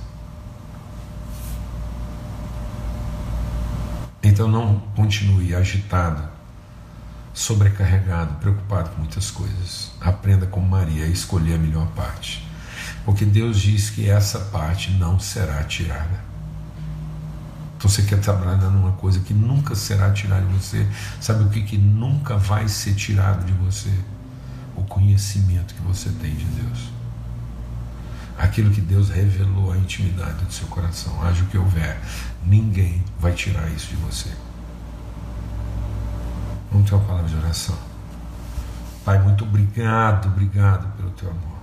Então 4.23 4.49
não 4.49 4.81
continue 4.97 5.55
agitado, 5.55 6.36
sobrecarregado, 7.37 8.37
preocupado 8.37 8.89
com 8.91 9.01
muitas 9.01 9.31
coisas. 9.31 9.91
Aprenda 10.01 10.47
como 10.47 10.67
Maria 10.67 11.05
a 11.05 11.09
escolher 11.09 11.57
a 11.57 11.59
melhor 11.59 11.87
parte. 11.89 12.49
Porque 13.05 13.27
Deus 13.27 13.61
diz 13.61 13.91
que 13.91 14.09
essa 14.09 14.39
parte 14.39 14.91
não 14.93 15.21
será 15.21 15.63
tirada. 15.65 16.25
Então 17.77 17.91
você 17.91 18.03
quer 18.03 18.19
trabalhar 18.21 18.57
numa 18.57 18.93
coisa 18.93 19.21
que 19.21 19.35
nunca 19.35 19.75
será 19.75 20.11
tirada 20.13 20.47
de 20.47 20.53
você. 20.55 20.87
Sabe 21.21 21.45
o 21.45 21.51
que, 21.51 21.61
que 21.63 21.77
nunca 21.77 22.39
vai 22.39 22.67
ser 22.69 22.95
tirado 22.95 23.45
de 23.45 23.53
você? 23.53 23.93
O 24.75 24.83
conhecimento 24.85 25.75
que 25.75 25.83
você 25.83 26.09
tem 26.09 26.35
de 26.35 26.47
Deus. 26.47 26.91
Aquilo 28.39 28.71
que 28.71 28.81
Deus 28.81 29.11
revelou 29.11 29.73
a 29.73 29.77
intimidade 29.77 30.43
do 30.43 30.53
seu 30.53 30.67
coração. 30.69 31.23
Haja 31.23 31.43
o 31.43 31.47
que 31.49 31.59
houver, 31.59 32.01
ninguém 32.47 33.05
vai 33.21 33.35
tirar 33.35 33.71
isso 33.71 33.89
de 33.89 33.97
você. 33.97 34.31
Vamos 36.77 36.91
ter 36.91 36.95
uma 36.95 37.05
palavra 37.07 37.29
de 37.31 37.37
oração. 37.37 37.79
Pai, 39.03 39.19
muito 39.19 39.45
obrigado, 39.45 40.27
obrigado 40.27 40.95
pelo 40.95 41.11
teu 41.13 41.31
amor. 41.31 41.57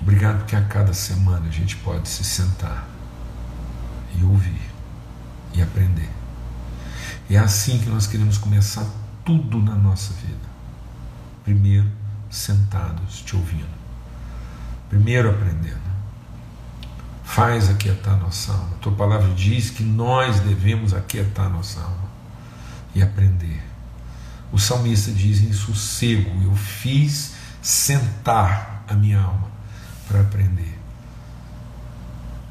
Obrigado 0.00 0.38
porque 0.38 0.56
a 0.56 0.62
cada 0.64 0.92
semana 0.92 1.46
a 1.46 1.50
gente 1.50 1.76
pode 1.76 2.08
se 2.08 2.24
sentar 2.24 2.88
e 4.18 4.24
ouvir 4.24 4.60
e 5.54 5.62
aprender. 5.62 6.10
É 7.30 7.38
assim 7.38 7.78
que 7.78 7.88
nós 7.88 8.08
queremos 8.08 8.36
começar 8.36 8.84
tudo 9.24 9.62
na 9.62 9.76
nossa 9.76 10.12
vida. 10.14 10.48
Primeiro, 11.44 11.88
sentados, 12.28 13.22
te 13.22 13.36
ouvindo. 13.36 13.64
Primeiro, 14.88 15.30
aprendendo. 15.30 15.94
Faz 17.22 17.70
aquietar 17.70 18.18
nossa 18.18 18.50
alma. 18.50 18.70
A 18.74 18.78
tua 18.78 18.92
palavra 18.92 19.32
diz 19.34 19.70
que 19.70 19.84
nós 19.84 20.40
devemos 20.40 20.92
aquietar 20.92 21.48
nossa 21.48 21.80
alma 21.80 22.03
e 22.94 23.02
aprender. 23.02 23.62
O 24.52 24.58
salmista 24.58 25.10
diz 25.10 25.42
em 25.42 25.52
sossego: 25.52 26.30
Eu 26.44 26.54
fiz 26.54 27.32
sentar 27.60 28.84
a 28.88 28.94
minha 28.94 29.20
alma 29.20 29.50
para 30.06 30.20
aprender. 30.20 30.78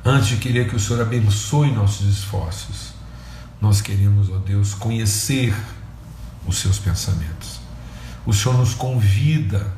Antes 0.06 0.28
de 0.30 0.38
querer 0.38 0.70
que 0.70 0.76
o 0.76 0.80
Senhor 0.80 1.02
abençoe 1.02 1.72
nossos 1.72 2.08
esforços, 2.08 2.94
nós 3.62 3.80
queremos, 3.80 4.30
ó 4.30 4.38
Deus, 4.38 4.74
conhecer 4.74 5.56
os 6.46 6.58
seus 6.58 6.78
pensamentos. 6.78 7.62
O 8.26 8.34
Senhor 8.34 8.58
nos 8.58 8.74
convida 8.74 9.72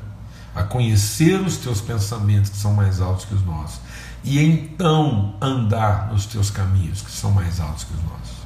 a 0.56 0.64
conhecer 0.64 1.40
os 1.42 1.58
teus 1.58 1.82
pensamentos 1.82 2.50
que 2.50 2.58
são 2.58 2.74
mais 2.74 3.02
altos 3.02 3.26
que 3.26 3.36
os 3.36 3.46
nossos 3.46 3.80
e 4.26 4.40
então 4.40 5.36
andar 5.40 6.12
nos 6.12 6.26
teus 6.26 6.50
caminhos 6.50 7.02
que 7.02 7.12
são 7.12 7.32
mais 7.32 7.60
altos 7.60 7.84
que 7.84 7.94
os 7.94 8.04
nossos. 8.04 8.45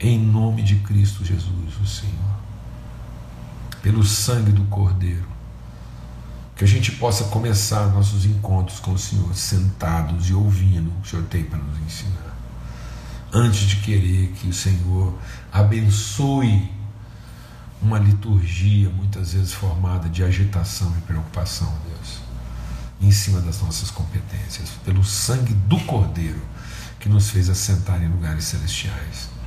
Em 0.00 0.16
nome 0.16 0.62
de 0.62 0.76
Cristo 0.76 1.24
Jesus, 1.24 1.76
o 1.82 1.86
Senhor, 1.86 2.38
pelo 3.82 4.04
sangue 4.04 4.52
do 4.52 4.62
Cordeiro, 4.66 5.26
que 6.54 6.62
a 6.62 6.68
gente 6.68 6.92
possa 6.92 7.24
começar 7.24 7.88
nossos 7.88 8.24
encontros 8.24 8.78
com 8.78 8.92
o 8.92 8.98
Senhor 8.98 9.34
sentados 9.34 10.30
e 10.30 10.34
ouvindo 10.34 10.88
o 10.88 11.00
que 11.00 11.08
o 11.08 11.10
Senhor 11.10 11.24
tem 11.24 11.42
para 11.42 11.58
nos 11.58 11.76
ensinar. 11.80 12.36
Antes 13.32 13.62
de 13.62 13.76
querer 13.76 14.28
que 14.34 14.46
o 14.46 14.52
Senhor 14.52 15.18
abençoe 15.52 16.70
uma 17.82 17.98
liturgia 17.98 18.88
muitas 18.90 19.32
vezes 19.32 19.52
formada 19.52 20.08
de 20.08 20.22
agitação 20.22 20.94
e 20.96 21.00
preocupação, 21.02 21.72
Deus, 21.88 22.20
em 23.00 23.10
cima 23.10 23.40
das 23.40 23.60
nossas 23.60 23.90
competências, 23.90 24.70
pelo 24.84 25.02
sangue 25.02 25.54
do 25.54 25.80
Cordeiro 25.80 26.40
que 27.00 27.08
nos 27.08 27.30
fez 27.30 27.50
assentar 27.50 28.00
em 28.00 28.08
lugares 28.08 28.44
celestiais. 28.44 29.37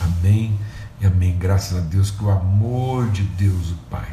Amém 0.00 0.58
e 1.00 1.06
amém. 1.06 1.36
Graças 1.38 1.76
a 1.78 1.80
Deus 1.80 2.10
que 2.10 2.24
o 2.24 2.30
amor 2.30 3.10
de 3.10 3.22
Deus, 3.22 3.70
o 3.70 3.76
Pai, 3.90 4.08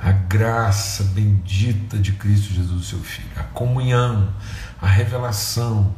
a 0.00 0.12
graça 0.12 1.04
bendita 1.04 1.98
de 1.98 2.12
Cristo 2.12 2.52
Jesus, 2.54 2.88
seu 2.88 3.00
Filho, 3.00 3.30
a 3.36 3.42
comunhão, 3.42 4.32
a 4.80 4.86
revelação, 4.86 5.94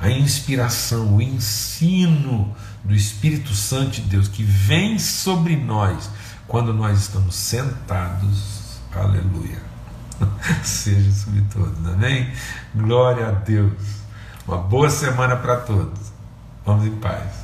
a 0.00 0.10
inspiração, 0.10 1.16
o 1.16 1.22
ensino 1.22 2.54
do 2.84 2.94
Espírito 2.94 3.54
Santo 3.54 3.92
de 3.92 4.02
Deus 4.02 4.28
que 4.28 4.42
vem 4.42 4.98
sobre 4.98 5.56
nós 5.56 6.10
quando 6.46 6.72
nós 6.74 6.98
estamos 6.98 7.36
sentados, 7.36 8.80
aleluia, 8.92 9.62
seja 10.64 11.12
sobre 11.12 11.42
todos, 11.42 11.78
amém? 11.86 12.32
Glória 12.74 13.28
a 13.28 13.30
Deus. 13.30 14.00
Uma 14.48 14.58
boa 14.58 14.90
semana 14.90 15.36
para 15.36 15.58
todos. 15.58 16.12
Vamos 16.66 16.86
em 16.86 16.96
paz. 16.96 17.39